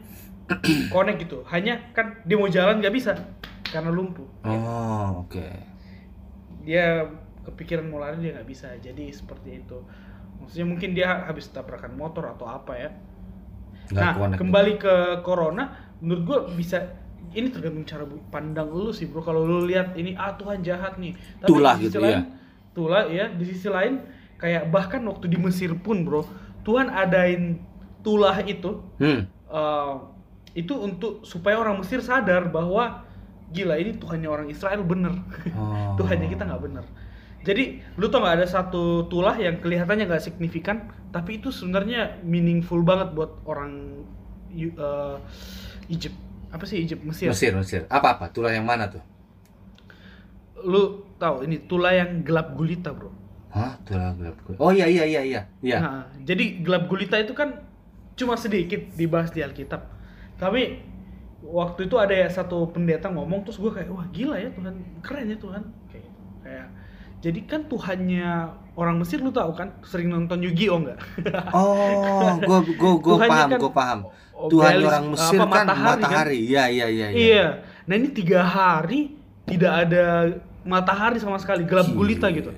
[0.95, 1.43] connect gitu.
[1.49, 3.13] Hanya kan dia mau jalan nggak bisa
[3.67, 4.27] karena lumpuh.
[4.45, 5.47] Oh, oke.
[6.67, 7.07] dia
[7.47, 8.75] kepikiran mau lari dia nggak bisa.
[8.77, 9.79] Jadi seperti itu.
[10.43, 12.91] Maksudnya mungkin dia habis tabrakan motor atau apa ya.
[13.87, 15.71] Nggak nah kembali ke corona
[16.03, 20.35] menurut gua bisa ini tergantung cara pandang lu sih bro kalau lu lihat ini ah
[20.35, 22.23] Tuhan jahat nih tapi Tulah di sisi gitu, lain, ya.
[22.71, 23.95] tulah ya di sisi lain
[24.37, 26.23] kayak bahkan waktu di Mesir pun bro
[26.63, 27.59] Tuhan adain
[28.01, 29.27] tulah itu Hmm.
[29.31, 29.95] eh,
[30.55, 33.05] itu untuk supaya orang Mesir sadar bahwa
[33.51, 35.15] gila ini Tuhannya orang Israel bener
[35.55, 35.95] Oh.
[35.99, 36.85] Tuhannya kita nggak bener
[37.47, 42.83] jadi lu tau nggak ada satu tulah yang kelihatannya nggak signifikan tapi itu sebenarnya meaningful
[42.83, 44.03] banget buat orang
[44.53, 45.17] eh,
[45.89, 46.19] Egypt
[46.57, 47.29] apa sih Egypt Mesir.
[47.29, 47.81] Mesir, Mesir.
[47.93, 48.25] Apa apa?
[48.33, 49.05] Tulah yang mana tuh?
[50.67, 53.13] lu tahu ini tulah yang gelap gulita bro
[53.57, 54.61] Hah, tulah gelap kulit.
[54.61, 55.41] Oh iya iya iya iya.
[55.65, 55.79] Iya.
[55.81, 57.65] Nah, jadi gelap gulita itu kan
[58.13, 59.81] cuma sedikit dibahas di Alkitab.
[60.37, 60.77] Tapi
[61.41, 65.33] waktu itu ada ya satu pendeta ngomong terus gue kayak wah gila ya Tuhan keren
[65.33, 66.21] ya Tuhan kayak gitu.
[66.45, 66.69] kayak
[67.25, 68.29] jadi kan Tuhannya
[68.77, 70.99] orang Mesir lu tahu kan sering nonton Yu-Gi-Oh enggak?
[71.57, 74.01] Oh, gua gua gua Tuhannya paham, kan gua paham.
[74.37, 75.97] Obelis, Tuhan orang apa, Mesir kan matahari kan?
[75.97, 76.41] matahari.
[76.45, 77.17] Iya iya iya iya.
[77.17, 77.47] Iya.
[77.89, 79.17] Nah ini tiga hari
[79.49, 80.05] tidak ada
[80.67, 82.53] matahari sama sekali gelap gulita gitu.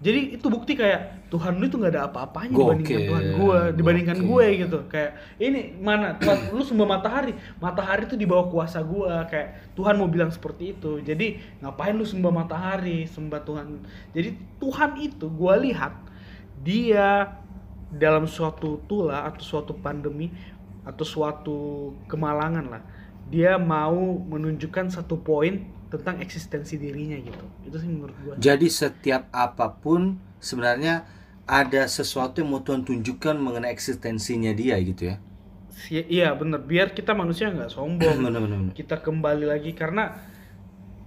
[0.00, 4.28] Jadi itu bukti kayak Tuhan lu itu nggak ada apa-apanya dibandingkan Tuhan gue, dibandingkan gokil.
[4.28, 4.78] gue gitu.
[4.90, 9.14] Kayak ini mana Tuhan lu sembah matahari, matahari itu di bawah kuasa gue.
[9.30, 10.98] Kayak Tuhan mau bilang seperti itu.
[11.00, 13.66] Jadi ngapain lu sembah matahari, sembah Tuhan.
[14.10, 15.94] Jadi Tuhan itu gue lihat
[16.60, 17.38] dia
[17.90, 20.30] dalam suatu tula atau suatu pandemi
[20.86, 21.58] atau suatu
[22.06, 22.82] kemalangan lah
[23.30, 29.26] dia mau menunjukkan satu poin tentang eksistensi dirinya gitu itu sih menurut gua Jadi setiap
[29.34, 31.06] apa pun sebenarnya
[31.50, 35.16] ada sesuatu yang mau Tuhan tunjukkan mengenai eksistensinya dia gitu ya.
[35.90, 38.74] Iya bener biar kita manusia nggak sombong Benar benar benar.
[38.78, 40.04] kita kembali lagi karena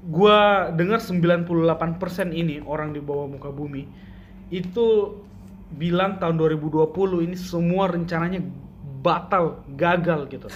[0.04, 3.88] gua dengar 98% ini orang di bawah muka bumi
[4.52, 4.88] itu
[5.74, 8.42] bilang tahun 2020 ini semua rencananya
[9.06, 10.48] batal gagal gitu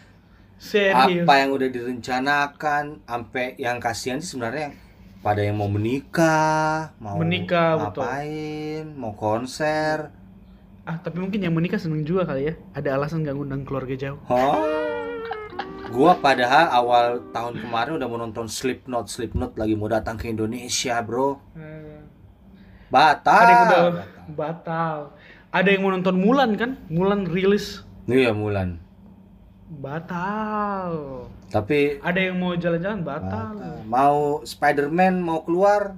[0.58, 4.74] serius Apa yang udah direncanakan sampai yang kasihan sih sebenarnya yang
[5.22, 8.02] pada yang mau menikah, mau Menikah, betul.
[8.02, 10.10] ngapain, mau konser.
[10.82, 14.18] ah tapi mungkin yang menikah seneng juga kali ya ada alasan nggak ngundang keluarga jauh
[14.26, 14.58] Hah?
[15.94, 20.98] Gua padahal awal tahun kemarin udah mau nonton Slipknot, Slipknot lagi mau datang ke Indonesia,
[20.98, 21.38] Bro.
[22.90, 23.38] Batal.
[23.40, 23.82] ada yang udah
[24.34, 24.96] batal
[25.48, 28.82] ada yang mau nonton Mulan kan Mulan rilis Iya, Mulan.
[29.72, 30.92] Batal
[31.48, 33.76] Tapi ada yang mau jalan-jalan batal batal.
[33.84, 35.96] mau Spider-Man mau keluar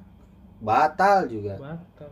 [0.58, 1.58] batal juga.
[1.58, 2.10] batal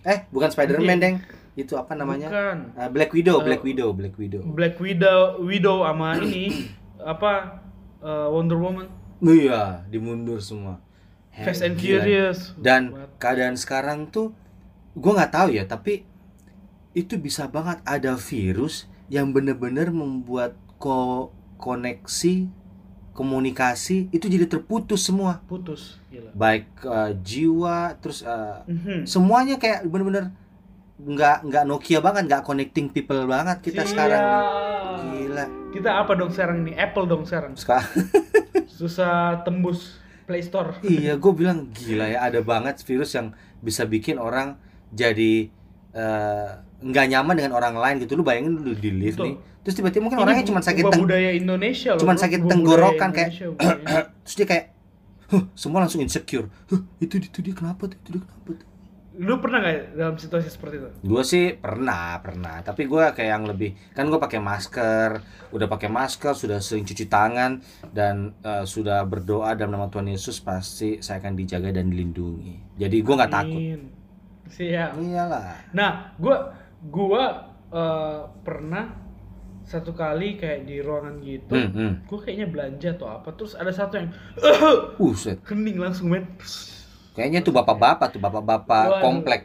[0.00, 0.98] Eh, bukan Spider-Man.
[0.98, 1.16] Deng.
[1.54, 2.28] Itu apa namanya?
[2.28, 4.42] bukan Ah, Black Widow, Eh, Black Widow, Black Widow.
[4.46, 7.60] Black Widow Widow sama ini apa
[7.98, 8.86] eh, Wonder Woman
[9.18, 10.78] Iya, dimundur semua.
[11.34, 11.74] Fast and.
[11.74, 14.30] Furious Dan keadaan sekarang tuh
[14.92, 16.06] gua nggak tahu ya, tapi
[16.92, 22.46] itu bisa banget ada virus yang bener-bener membuat ko koneksi
[23.12, 25.42] komunikasi itu jadi terputus semua.
[25.44, 29.04] putus gila Baik eh, jiwa terus eh, Mhm.
[29.04, 30.30] semuanya kayak bener-bener
[30.98, 33.90] nggak nggak Nokia banget, nggak connecting people banget kita Siap.
[33.90, 34.22] sekarang.
[34.98, 35.46] Gila.
[35.68, 37.86] kita apa dong sekarang nih Apple dong sekarang Sekarang
[38.78, 44.16] susah tembus Play Store iya, gue bilang gila ya ada banget virus yang bisa bikin
[44.16, 44.58] orang
[44.90, 45.50] jadi
[45.92, 48.14] eh, nggak nyaman dengan orang lain gitu.
[48.14, 49.26] Lu bayangin lu di lift Betul.
[49.26, 49.34] nih,
[49.66, 52.14] terus tiba-tiba mungkin Ini orangnya cuma sakit teng budaya Indonesia loh bro.
[52.14, 53.30] sakit tenggorokan kayak
[54.24, 54.64] terus dia kayak
[55.34, 56.46] huh, semua langsung insecure.
[56.70, 57.98] Huh, itu itu dia kenapa tuh?
[57.98, 58.66] Itu dia kenapa tuh?
[59.18, 60.88] Lu pernah nggak dalam situasi seperti itu?
[61.02, 62.62] Gue sih pernah, pernah.
[62.62, 65.10] Tapi gue kayak yang lebih kan gue pakai masker,
[65.50, 67.58] udah pakai masker, sudah sering cuci tangan
[67.90, 72.78] dan eh, sudah berdoa dalam nama Tuhan Yesus pasti saya akan dijaga dan dilindungi.
[72.78, 73.62] Jadi gue nggak takut.
[74.48, 74.96] Siap.
[74.96, 75.74] Iyalah.
[75.76, 76.54] Nah, gua
[76.86, 79.08] gua eh, pernah
[79.68, 81.52] satu kali kayak di ruangan gitu.
[81.52, 81.92] Hmm, hmm.
[82.08, 84.08] Gue kayaknya belanja atau apa, terus ada satu yang
[84.96, 85.44] Buset.
[85.44, 86.24] hening langsung men.
[87.12, 89.44] Kayaknya tuh bapak-bapak tuh bapak-bapak komplek.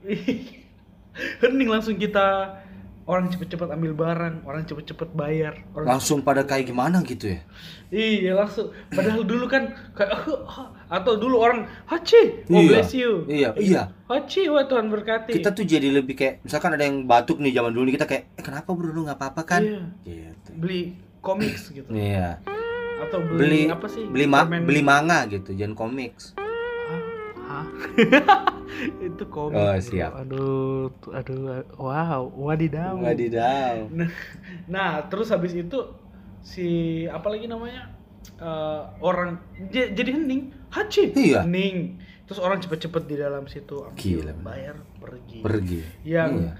[1.44, 2.56] hening langsung kita
[3.02, 7.40] orang cepet-cepet ambil barang, orang cepet-cepet bayar, orang Langsung pada kayak gimana gitu ya?
[7.88, 8.70] Iya langsung.
[8.88, 10.22] Padahal dulu kan kayak
[10.88, 12.68] atau dulu orang haci, oh Iya.
[12.68, 13.12] bless you.
[13.26, 13.82] Iya, iya.
[14.06, 15.34] Haci, wah Tuhan berkati.
[15.34, 18.24] Kita tuh jadi lebih kayak misalkan ada yang batuk nih zaman dulu nih kita kayak
[18.32, 19.62] eh kenapa bro lu nggak apa-apa kan?
[20.06, 20.30] Iya.
[20.32, 20.50] Gitu.
[20.54, 20.80] beli
[21.18, 21.88] komiks gitu.
[21.90, 22.38] Iya.
[23.02, 24.04] Atau Beli beli, apa sih?
[24.06, 26.38] beli ma beli manga gitu, jangan komiks.
[29.06, 29.58] Itu komik.
[29.58, 30.12] Oh, siap.
[30.16, 32.96] Aduh, aduh, wow, wadidaw.
[32.96, 33.86] Wadidaw.
[33.98, 34.08] Nah,
[34.66, 35.78] nah, terus habis itu
[36.40, 36.68] si
[37.06, 37.92] apa lagi namanya?
[38.38, 39.38] Eh, orang
[39.68, 41.42] j- jadi hening, haci, Iya.
[41.44, 41.98] hening.
[42.24, 45.40] Terus orang cepet-cepet di dalam situ ambil, Gila, bayar, pergi.
[45.42, 45.80] Pergi.
[46.02, 46.52] Yang Iya.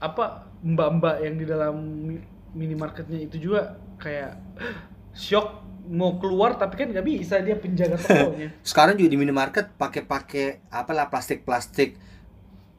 [0.00, 0.24] apa
[0.64, 4.38] mbak-mbak yang di dalam mi- minimarketnya itu juga kayak
[5.14, 8.52] shock mau keluar tapi kan nggak bisa dia penjaga tokonya.
[8.66, 11.96] Sekarang juga di minimarket pakai-pakai apalah plastik-plastik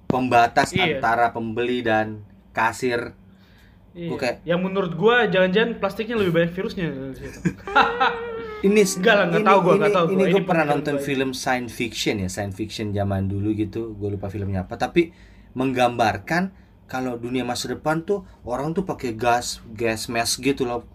[0.06, 1.00] pembatas Iya.
[1.00, 3.16] antara pembeli dan kasir.
[3.92, 4.10] Iya.
[4.14, 6.88] Kayak- Yang menurut gua jangan-jangan plastiknya lebih banyak virusnya.
[8.62, 10.28] Ini Enggak lah, nggak ini- tahu gua, ini- nggak tahu Ini gua.
[10.28, 11.04] gue Ini pernah nonton gua.
[11.04, 13.98] film science fiction ya, science fiction zaman dulu gitu.
[13.98, 15.10] Gue lupa filmnya apa, tapi
[15.54, 16.54] menggambarkan
[16.86, 20.86] kalau dunia masa depan tuh orang tuh pakai gas gas mask gitu loh.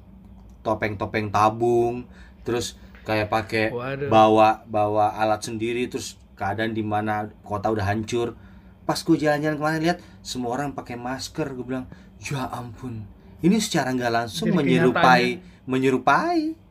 [0.66, 2.10] Topeng-topeng tabung,
[2.42, 2.74] terus
[3.06, 3.70] kayak pakai
[4.10, 8.34] bawa bawa alat sendiri terus keadaan di mana kota udah hancur.
[8.82, 11.86] Pas gue jalan-jalan kemarin lihat semua orang pakai masker, gue bilang,
[12.18, 13.06] "Ya ampun.
[13.46, 15.24] Ini secara nggak langsung Jadi menyerupai
[15.66, 16.66] menyerupai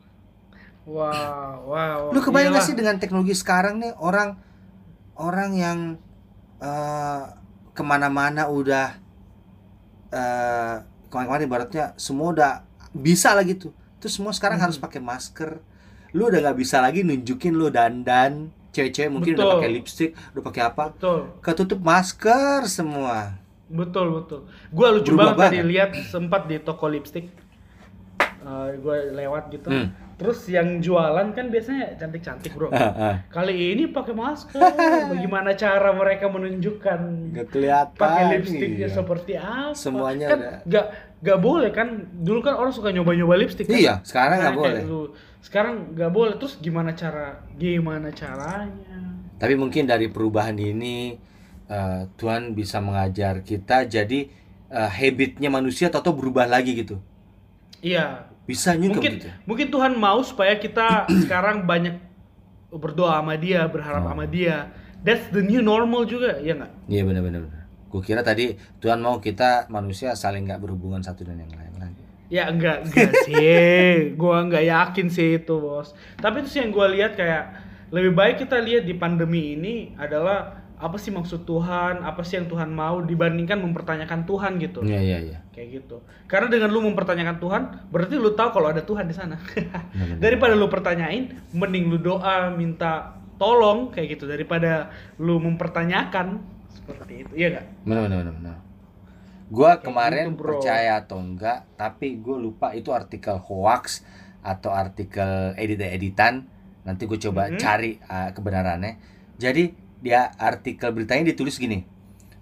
[0.86, 2.14] Wow, wow.
[2.14, 2.68] Lu kebayang gak Iyalah.
[2.70, 4.38] sih dengan teknologi sekarang nih orang
[5.18, 5.78] orang yang
[6.62, 7.22] eh,
[7.74, 8.94] ke mana-mana udah
[10.14, 10.74] eh
[11.10, 12.52] kemarin-kemarin ibaratnya semua udah
[12.94, 13.74] bisa lah gitu.
[13.98, 14.66] Terus semua sekarang Hmm.
[14.66, 15.58] harus pakai masker.
[16.12, 18.48] Lu udah nggak bisa lagi nunjukin lu dandan.
[18.70, 19.54] Cewek-cewek mungkin udah Betul.
[19.56, 20.84] pakai lipstick, udah pakai apa?
[20.90, 23.40] Betul, Ketutup masker semua.
[23.66, 24.40] betul, betul.
[24.68, 27.26] Gua lucu Berubah banget tadi lihat sempat di toko lipstick.
[28.38, 29.68] Eh gua lewat gitu.
[29.68, 29.90] Hmm.
[30.16, 32.68] Terus yang jualan kan biasanya cantik-cantik, Bro.
[32.70, 33.16] Ah, ah.
[33.28, 34.56] Kali ini pakai masker.
[35.12, 37.00] Bagaimana cara mereka menunjukkan
[37.32, 37.98] Nggak kelihatan.
[37.98, 38.88] pakai lipstiknya iya.
[38.88, 39.74] seperti apa?
[39.74, 40.86] Semuanya kan udah- nggak
[41.20, 41.88] nggak boleh kan?
[42.12, 43.66] Dulu kan orang suka nyoba-nyoba lipstik.
[43.66, 43.76] Kan?
[43.76, 44.82] Iya, sekarang nggak Nah, boleh.
[44.84, 46.34] lu- sekarang nggak boleh.
[46.36, 47.40] Terus gimana cara?
[47.54, 48.98] Gimana caranya?
[49.36, 51.16] Tapi mungkin dari perubahan ini
[51.66, 54.30] eh, Tuhan bisa mengajar kita jadi
[54.66, 56.98] eh, habitnya manusia atau berubah lagi gitu.
[57.80, 58.30] Iya.
[58.46, 59.28] Bisa juga Mungkin gitu.
[59.42, 61.98] mungkin Tuhan mau supaya kita sekarang banyak
[62.70, 64.10] berdoa sama Dia, berharap Oh.
[64.14, 64.70] sama Dia.
[65.02, 66.72] That's the new normal juga, ya nggak?
[66.86, 67.42] Iya benar-benar.
[67.96, 68.52] Gue kira tadi
[68.84, 72.04] Tuhan mau kita manusia saling nggak berhubungan satu dan yang lain lagi.
[72.28, 74.12] Ya enggak, enggak sih.
[74.20, 75.96] Gua enggak yakin sih itu, Bos.
[76.20, 77.56] Tapi itu sih yang gua lihat kayak
[77.88, 82.52] lebih baik kita lihat di pandemi ini adalah apa sih maksud Tuhan, apa sih yang
[82.52, 84.84] Tuhan mau dibandingkan mempertanyakan Tuhan gitu.
[84.84, 85.38] Iya iya iya.
[85.56, 86.04] Kayak gitu.
[86.28, 89.40] Karena dengan lu mempertanyakan Tuhan, berarti lu tahu kalau ada Tuhan di sana.
[90.20, 97.32] Daripada lu pertanyain, mending lu doa minta tolong kayak gitu daripada lu mempertanyakan seperti itu.
[97.34, 97.64] Iya enggak?
[97.82, 98.34] Benar benar benar.
[98.34, 98.56] benar.
[99.46, 100.46] Gua Kayak kemarin gitu, bro.
[100.52, 104.02] percaya atau enggak, tapi gue lupa itu artikel hoax
[104.42, 106.46] atau artikel edit-editan.
[106.82, 107.58] Nanti gue coba Mhm.
[107.58, 108.92] cari uh, kebenarannya.
[109.36, 111.82] Jadi dia artikel beritanya ditulis gini.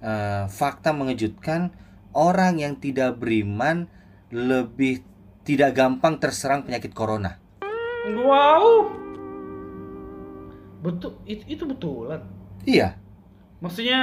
[0.00, 1.72] eh, fakta mengejutkan
[2.12, 3.88] orang yang tidak beriman
[4.28, 5.00] lebih
[5.42, 7.40] tidak gampang terserang penyakit corona.
[8.12, 8.92] Wow.
[10.80, 12.20] Betul, itu, itu betulan.
[12.64, 13.00] Iya,
[13.64, 14.00] Maksudnya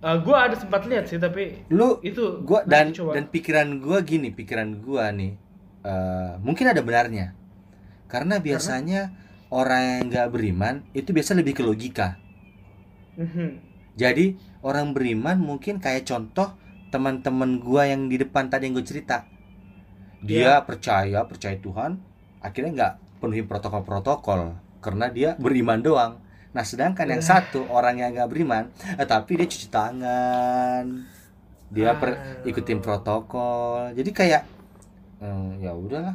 [0.00, 3.12] eh, gua ada sempat lihat sih tapi lu itu gua dan coba.
[3.14, 5.36] dan pikiran gua gini pikiran gua nih
[5.84, 7.36] eh, mungkin ada benarnya
[8.04, 9.12] karena biasanya
[9.48, 12.16] orang yang nggak beriman itu biasa lebih ke logika
[13.14, 13.48] Mhm.
[13.94, 16.56] jadi orang beriman mungkin kayak contoh
[16.90, 19.26] teman-teman gua yang di depan tadi yang gue cerita
[20.20, 20.64] dia Iya.
[20.64, 22.00] percaya percaya Tuhan
[22.40, 26.12] akhirnya nggak penuhi protokol-protokol karena dia beriman doang
[26.54, 27.26] nah sedangkan yang Eh.
[27.26, 30.84] satu orang yang nggak beriman eh, tapi dia cuci tangan.
[31.68, 33.90] Dia per- ikutin protokol.
[33.92, 34.42] Jadi kayak
[35.18, 36.14] eh, ya udahlah.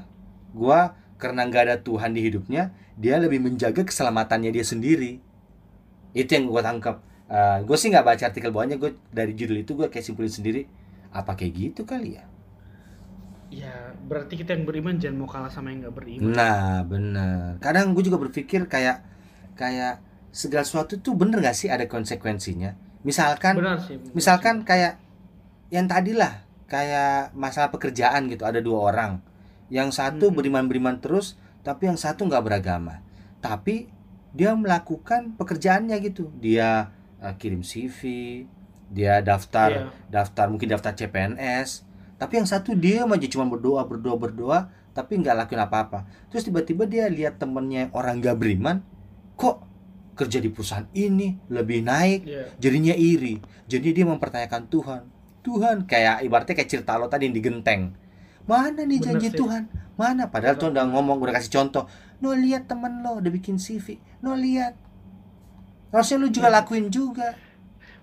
[0.55, 5.19] Gua karena nggak ada Tuhan di hidupnya dia lebih menjaga keselamatannya dia sendiri.
[6.11, 7.03] Itu yang gua tangkap
[7.61, 10.65] gue sih nggak baca artikel bawahnya gue dari judul itu gue kayak simpulin sendiri.
[11.13, 12.25] Apa kayak gitu kali ya?
[13.49, 16.33] Ya, berarti kita yang beriman jangan mau kalah sama yang nggak beriman.
[16.33, 17.57] nah bener.
[17.61, 19.05] Kadang gue juga berpikir kayak
[19.53, 23.95] kayak segala sesuatu tuh bener gak sih ada konsekuensinya misalkan Benar sih.
[23.95, 24.99] benar misalkan kayak
[25.69, 29.21] yang tadi lah kayak masalah pekerjaan gitu ada dua orang
[29.69, 30.35] yang satu Mhm.
[30.35, 33.01] beriman-beriman terus tapi yang satu nggak beragama
[33.39, 33.89] tapi
[34.29, 37.99] dia melakukan pekerjaannya gitu dia eh, kirim CV
[38.87, 39.83] dia daftar Iya.
[40.09, 44.59] daftar mungkin daftar CPNS tapi yang satu dia aja cuma berdoa berdoa berdoa
[44.91, 48.81] tapi nggak lakuin apa-apa terus tiba-tiba dia lihat temennya orang nggak beriman
[49.35, 49.63] kok
[50.19, 52.43] kerja di perusahaan ini lebih naik Iya.
[52.59, 53.39] jadinya iri.
[53.65, 55.01] Jadi dia mempertanyakan Tuhan.
[55.39, 57.95] Tuhan kayak ibaratnya kayak cerita lo tadi yang digenteng
[58.43, 59.37] mana nih Bener janji sih.
[59.37, 59.63] Tuhan?
[59.93, 60.25] Mana?
[60.33, 61.85] Padahal Tuhan udah ngomong udah kasih contoh.
[62.17, 64.73] No lihat temen lo udah bikin CV no lihat.
[65.93, 67.37] Harusnya lu juga lakuin juga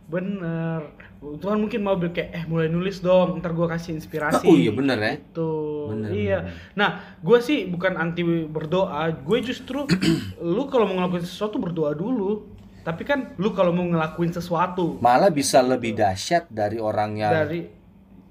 [0.07, 0.95] Bener.
[1.19, 4.47] Tuhan mungkin mau bilang kayak eh mulai nulis dong, ntar gua kasih inspirasi.
[4.47, 5.51] oh iya bener ya Itu.
[5.90, 6.38] bener iya.
[6.47, 6.55] bener.
[6.79, 9.11] Nah, gue sih bukan anti berdoa.
[9.27, 9.83] Gue justru
[10.55, 12.47] lu kalau mau ngelakuin sesuatu berdoa dulu.
[12.87, 17.66] Tapi kan lu kalau mau ngelakuin sesuatu malah bisa lebih dahsyat dari orang yang dari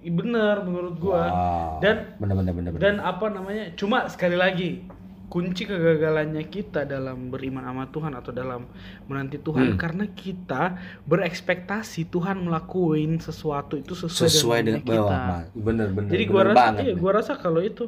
[0.06, 1.22] bener menurut gua.
[1.28, 1.84] Wow.
[1.84, 2.80] Dan bener bener bener bener.
[2.80, 3.76] dan apa namanya?
[3.76, 4.88] Cuma sekali lagi
[5.36, 8.62] kunci kegagalannya kita dalam beriman sama Tuhan atau dalam
[9.10, 9.80] menanti Tuhan Hmm.
[9.84, 15.36] karena kita berekspektasi Tuhan melakuin sesuatu itu sesuai, sesuai dengan maunya bawah kita.
[15.68, 17.84] Bener bener Jadi bener gua rasa banget iya, gua rasa kalau itu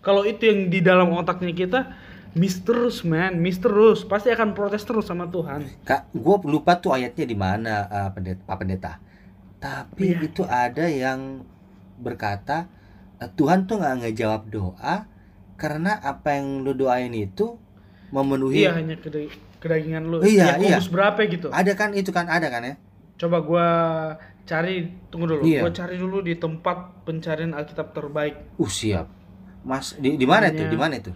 [0.00, 1.80] kalau itu yang di dalam otaknya kita
[2.32, 5.60] miss terus man, miss terus pasti akan protes terus sama Tuhan.
[5.82, 8.92] Kak, gue lupa tuh ayatnya di mana eh, pendeta, Pak Pendeta.
[9.60, 10.26] Tapi Iya.
[10.28, 11.20] itu ada yang
[11.98, 12.70] berkata
[13.20, 14.94] eh, Tuhan tuh nggak ngejawab doa
[15.60, 17.60] karena apa yang lu doain itu
[18.08, 18.64] memenuhi.
[18.64, 19.28] Iya hanya keda-
[19.60, 20.24] kedagingan lu.
[20.24, 21.52] Iya, Yakobus berapa gitu?
[21.52, 22.74] Ada kan itu kan ada kan ya?
[23.20, 23.66] Coba gua
[24.48, 25.42] cari tunggu dulu.
[25.44, 25.60] Iya.
[25.62, 29.12] Gua cari dulu di tempat pencarian Alkitab terbaik Uh siap.
[29.60, 30.64] Mas di di mana itu?
[30.64, 31.12] Di mana itu?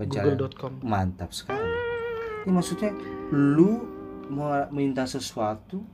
[0.00, 0.82] Google.com.
[0.82, 1.60] Mantap sekali.
[2.42, 2.90] Ini maksudnya
[3.30, 3.84] lu
[4.32, 5.84] mau minta sesuatu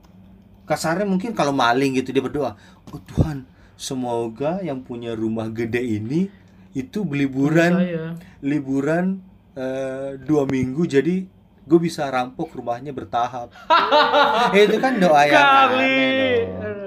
[0.63, 2.55] kasarnya mungkin kalau maling gitu dia berdoa,
[2.91, 6.27] "Oh Tuhan, semoga yang punya rumah gede ini
[6.77, 7.73] itu liburan
[8.37, 9.05] liburan
[9.57, 11.25] eh, dua minggu jadi
[11.67, 13.49] gue bisa rampok rumahnya bertahap."
[14.53, 15.97] Eh, itu kan doa yang Kali.
[16.53, 16.77] dong.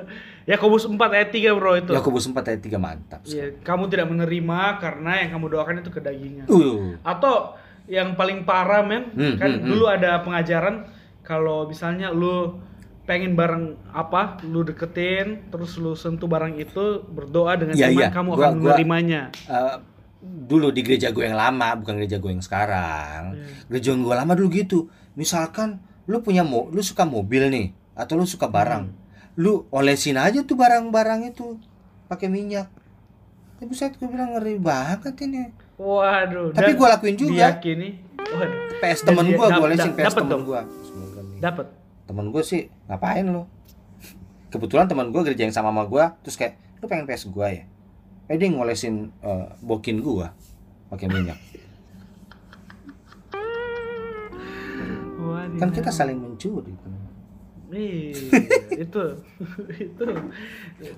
[0.51, 1.93] Yakobus 4 ayat 3 bro itu.
[1.95, 3.21] Yakobus 4 ayat 3 mantap.
[3.23, 6.47] Iya, kamu tidak menerima karena yang kamu doakan itu kedagingan.
[6.51, 7.55] Uh, Atau
[7.87, 10.91] yang paling parah men, Hmm, kan hmm, dulu ada pengajaran
[11.23, 12.59] kalau misalnya lu
[13.11, 18.09] pengen barang apa, lu deketin, terus lu sentuh barang itu, berdoa dengan Iya, iman iya.
[18.09, 19.23] kamu Gua- akan menerimanya.
[19.45, 19.77] eh,
[20.21, 23.67] dulu di gereja gue yang lama bukan gereja gue yang sekarang Iya.
[23.67, 24.79] gereja gue lama dulu gitu
[25.15, 28.85] misalkan lu punya mo lu suka mobil nih atau lu suka barang
[29.35, 31.57] lu olesin aja tuh barang-barang itu
[32.07, 32.69] pakai minyak
[33.57, 36.53] tapi saat gue bilang ngeri banget ini Waduh.
[36.53, 37.89] tapi gue lakuin juga Diyakini.
[38.21, 38.77] Waduh.
[38.77, 40.61] PS temen gue gue olesin PS temen gue
[41.41, 41.80] Dapat.
[42.11, 43.47] Temen gue sih ngapain lu?
[44.51, 47.65] Kebetulan temen gue gereja yang sama sama gue terus kayak lu pengen PS gue ya?
[48.27, 50.27] Eh dia ngolesin eh, bokin gue
[50.91, 51.39] pakai minyak.
[55.57, 56.75] Kan kita saling mencuri
[57.71, 58.11] Iya,
[58.83, 59.03] itu
[59.87, 60.03] itu.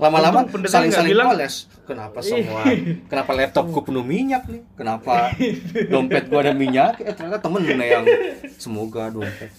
[0.00, 2.64] Lama-lama Untung pendeta saling nggak saling bilang- poles kenapa semua?
[3.12, 4.64] Kenapa laptopku penuh minyak nih?
[4.72, 5.36] Kenapa
[5.92, 6.96] dompet gua ada minyak?
[7.04, 8.08] Eh ternyata temen yang
[8.56, 9.52] semoga dompet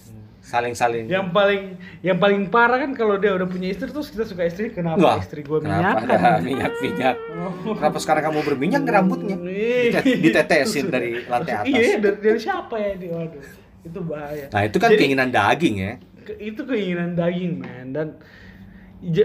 [0.44, 4.22] saling saling yang paling yang paling parah kan kalau dia udah punya istri terus kita
[4.22, 5.94] suka istri kenapa Wah, istri kenapa minyak?
[6.04, 7.16] ada minyak minyak
[7.64, 9.36] kenapa sekarang kamu berminyak di rambutnya?
[9.40, 11.72] Ditet- ditetesin dari lantai atas.
[11.72, 13.10] Iya dari, dari siapa ya dia?
[13.10, 13.44] Waduh
[13.84, 14.46] itu bahaya.
[14.48, 15.92] Nah itu kan Jadi- keinginan daging ya.
[16.20, 17.86] Ke- itu keinginan daging man.
[17.90, 18.06] Dan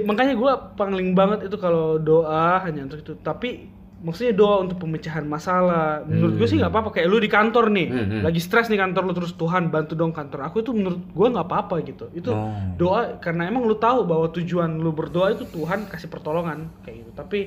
[0.01, 3.15] makanya gua pangling banget itu kalau doa hanya untuk itu.
[3.17, 3.67] Tapi
[3.99, 7.87] maksudnya doa untuk pemecahan masalah menurut gue sih nggak apa-apa kayak lu di kantor nih
[7.89, 8.21] Hmm, hmm.
[8.23, 11.43] lagi stres nih kantor lu terus Tuhan bantu dong kantor aku itu menurut gua nggak
[11.45, 12.47] apa-apa gitu itu Oh.
[12.75, 17.11] doa karena emang lu tahu bahwa tujuan lu berdoa itu Tuhan kasih pertolongan kayak gitu
[17.13, 17.39] tapi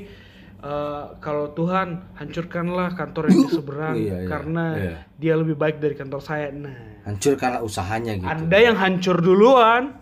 [0.60, 4.96] eh, kalau Tuhan hancurkanlah kantor yang di seberang Iya, iya, karena iya.
[5.16, 9.98] dia lebih baik dari kantor saya nah hancurkanlah usahanya gitu anda yang hancur duluan.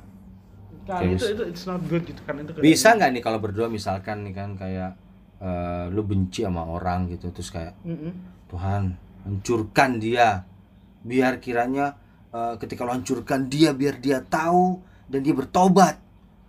[0.82, 2.50] Oke, itu itu it's not good gitu kan itu.
[2.58, 4.98] bisa nggak nih kalau berdoa misalkan nih kan kayak
[5.40, 8.12] eh, lu benci sama orang gitu terus kayak Mm-mm.
[8.46, 10.44] Tuhan hancurkan dia
[11.00, 11.94] biar kiranya
[12.28, 14.78] eh, ketika lo hancurkan dia biar dia tahu
[15.08, 15.96] dan dia bertobat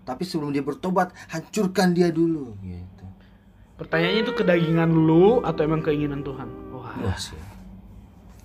[0.03, 3.05] tapi sebelum dia bertobat hancurkan dia dulu gitu
[3.77, 6.45] Pertanyaannya itu kedagingan lu atau emang keinginan Tuhan?
[6.69, 6.93] Wah.
[7.01, 7.33] wah sih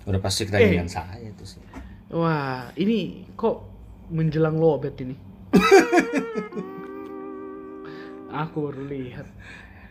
[0.03, 0.45] udah pasti Eh.
[0.49, 1.61] kedagingan saya itu sih
[2.07, 3.67] Wah, ini kok
[4.07, 5.11] menjelang lobet ini?
[8.31, 9.27] Aku baru lihat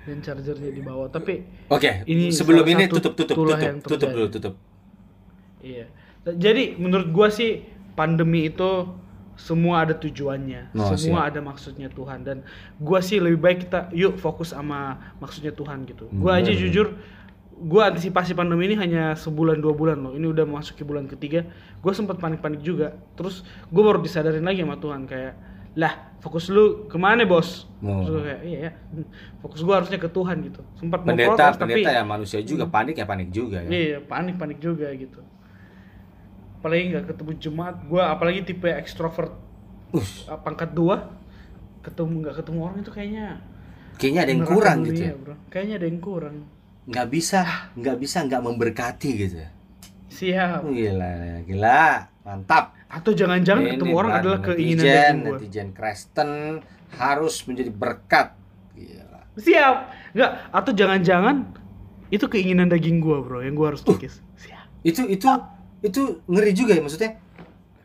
[0.06, 1.10] dan chargernya di bawah.
[1.10, 4.54] Tapi Oke, Ini sebelum ini tutup tutup tutup tutup dulu tutup.
[5.60, 5.90] iya.
[6.26, 7.62] Jadi menurut gua sih
[7.94, 8.90] pandemi itu
[9.36, 12.40] semua ada tujuannya, Oh, semua ada maksudnya Tuhan dan
[12.80, 16.08] gua sih lebih baik kita yuk fokus sama maksudnya Tuhan gitu.
[16.10, 16.96] Gua aja jujur
[17.56, 20.12] gua antisipasi pandemi ini hanya sebulan dua bulan loh.
[20.16, 21.44] Ini udah memasuki bulan ketiga.
[21.84, 22.96] Gua sempat panik-panik juga.
[23.14, 25.34] Terus gua baru disadarin lagi sama Tuhan kayak
[25.76, 27.68] lah fokus lu ke mana bos?
[27.84, 28.00] Oh.
[28.00, 28.70] Terus gua kayak iya ya
[29.44, 30.60] fokus gua harusnya ke Tuhan gitu.
[30.80, 33.68] Sempat mau Pendeta protes tapi pendeta ya manusia juga panik ya panik juga ya.
[33.68, 35.20] Iya, panik-panik juga gitu.
[36.58, 39.36] Apalagi nggak ketemu jemaat, gua apalagi tipe ekstrovert
[39.94, 41.14] Us, ah, pangkat dua,
[41.86, 43.26] ketemu nggak ketemu orang itu kayaknya
[44.02, 45.14] kayaknya ada yang kurang dunia, gitu ya.
[45.14, 45.34] bro.
[45.46, 46.36] Kayaknya ada yang kurang.
[46.90, 47.40] Nggak bisa,
[47.78, 49.36] nggak bisa nggak memberkati gitu.
[49.46, 49.48] ya.
[50.10, 50.66] Siap.
[50.66, 51.86] Gila, gila,
[52.26, 52.74] mantap.
[52.90, 55.36] Atau jangan-jangan Ini ketemu orang bang, adalah keinginan netizen, daging gua.
[55.38, 56.30] netizen Kristen
[56.98, 58.26] harus menjadi berkat.
[58.74, 59.20] Gila.
[59.38, 59.76] Siap.
[60.12, 61.36] Nggak, atau jangan-jangan
[62.10, 64.18] itu keinginan daging gua, bro, yang gua harus kikis.
[64.36, 64.66] Siap.
[64.82, 65.26] Itu itu
[65.80, 67.22] itu ngeri juga ya maksudnya.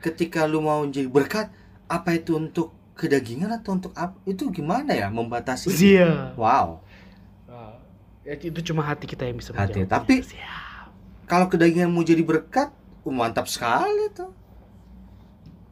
[0.01, 1.53] Ketika lu mau jadi berkat,
[1.85, 4.17] apa itu untuk kedagingan atau untuk apa?
[4.25, 5.69] Itu gimana ya membatasi?
[5.69, 6.33] Siap.
[6.33, 6.81] Wow.
[8.21, 10.93] Ya, itu cuma hati kita yang bisa Hati, tapi- siap.
[11.25, 14.29] Kalau kedagingan mau jadi berkat, uh, mantap sekali tuh.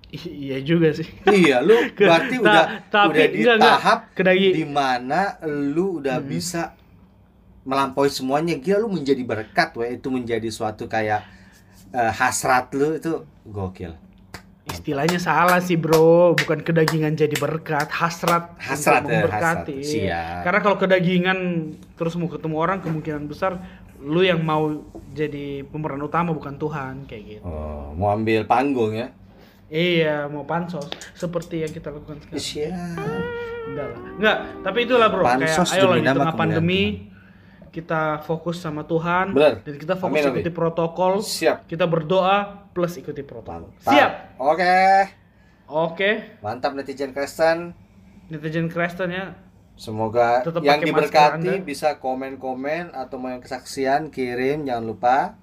[0.09, 1.05] I- iya juga sih.
[1.30, 3.69] iya, lu berarti ta- udah tapi udah di enggak, enggak.
[3.77, 6.25] tahap Kedagi di mana lu udah Hmm.
[6.27, 6.73] bisa
[7.61, 8.57] melampaui semuanya.
[8.57, 9.93] Gila lu menjadi berkat, weh.
[9.93, 11.21] Itu menjadi suatu kayak
[11.91, 13.93] eh, hasrat lu itu gokil.
[14.65, 19.77] Istilahnya salah sih bro, bukan kedagingan jadi berkat, hasrat, Hasrat untuk ya, memberkati.
[19.77, 19.89] hasrat.
[19.89, 20.41] Siap.
[20.41, 21.38] Karena kalau kedagingan
[21.95, 23.57] terus mau ketemu orang, kemungkinan besar
[24.00, 24.72] lu yang mau
[25.12, 27.43] jadi pemeran utama bukan Tuhan kayak gitu.
[27.43, 29.12] Oh, mau ambil panggung ya?
[29.70, 32.41] Iya, mau pansos seperti yang kita lakukan sekarang.
[32.41, 32.74] Siap.
[33.70, 34.02] Udah lah.
[34.18, 36.82] Enggak, tapi itulah bro, Pansos kayak ayo lah demi di nama tengah pandemi
[37.70, 39.62] kita fokus sama Tuhan Bener.
[39.62, 40.41] dan kita fokus Amin, amin.
[40.41, 41.14] ikuti protokol.
[41.22, 41.70] Siap.
[41.70, 43.70] Kita berdoa plus ikuti protokol.
[43.70, 43.93] Mantap.
[43.93, 44.12] Siap.
[44.41, 44.78] Oke.
[45.70, 46.12] Oke.
[46.41, 47.78] Mantap netizen Kristen.
[48.30, 49.34] netizen Kristen ya
[49.80, 55.39] Semoga Tetap yang diberkati bisa komen-komen atau mau yang kesaksian kirim jangan lupa.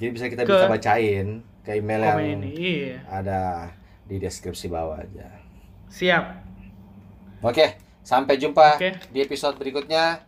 [0.00, 1.26] Jadi bisa kita Ke- bisa bacain
[1.60, 3.68] ke email yang ini iya ada
[4.06, 5.28] di deskripsi bawah aja.
[5.92, 6.40] siap
[7.42, 8.96] Oke, sampai jumpa Oke.
[9.12, 10.24] di episode berikutnya.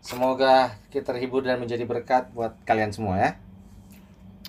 [0.00, 3.30] Semoga kita terhibur dan menjadi berkat buat kalian semua ya.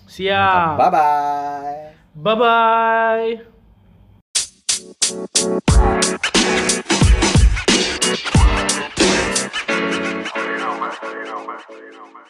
[0.08, 1.92] siap Bye bye.
[2.16, 3.44] bye
[6.16, 6.20] bye
[11.68, 11.84] You know, man.
[11.84, 11.92] You know, man.
[11.92, 12.29] You know, man.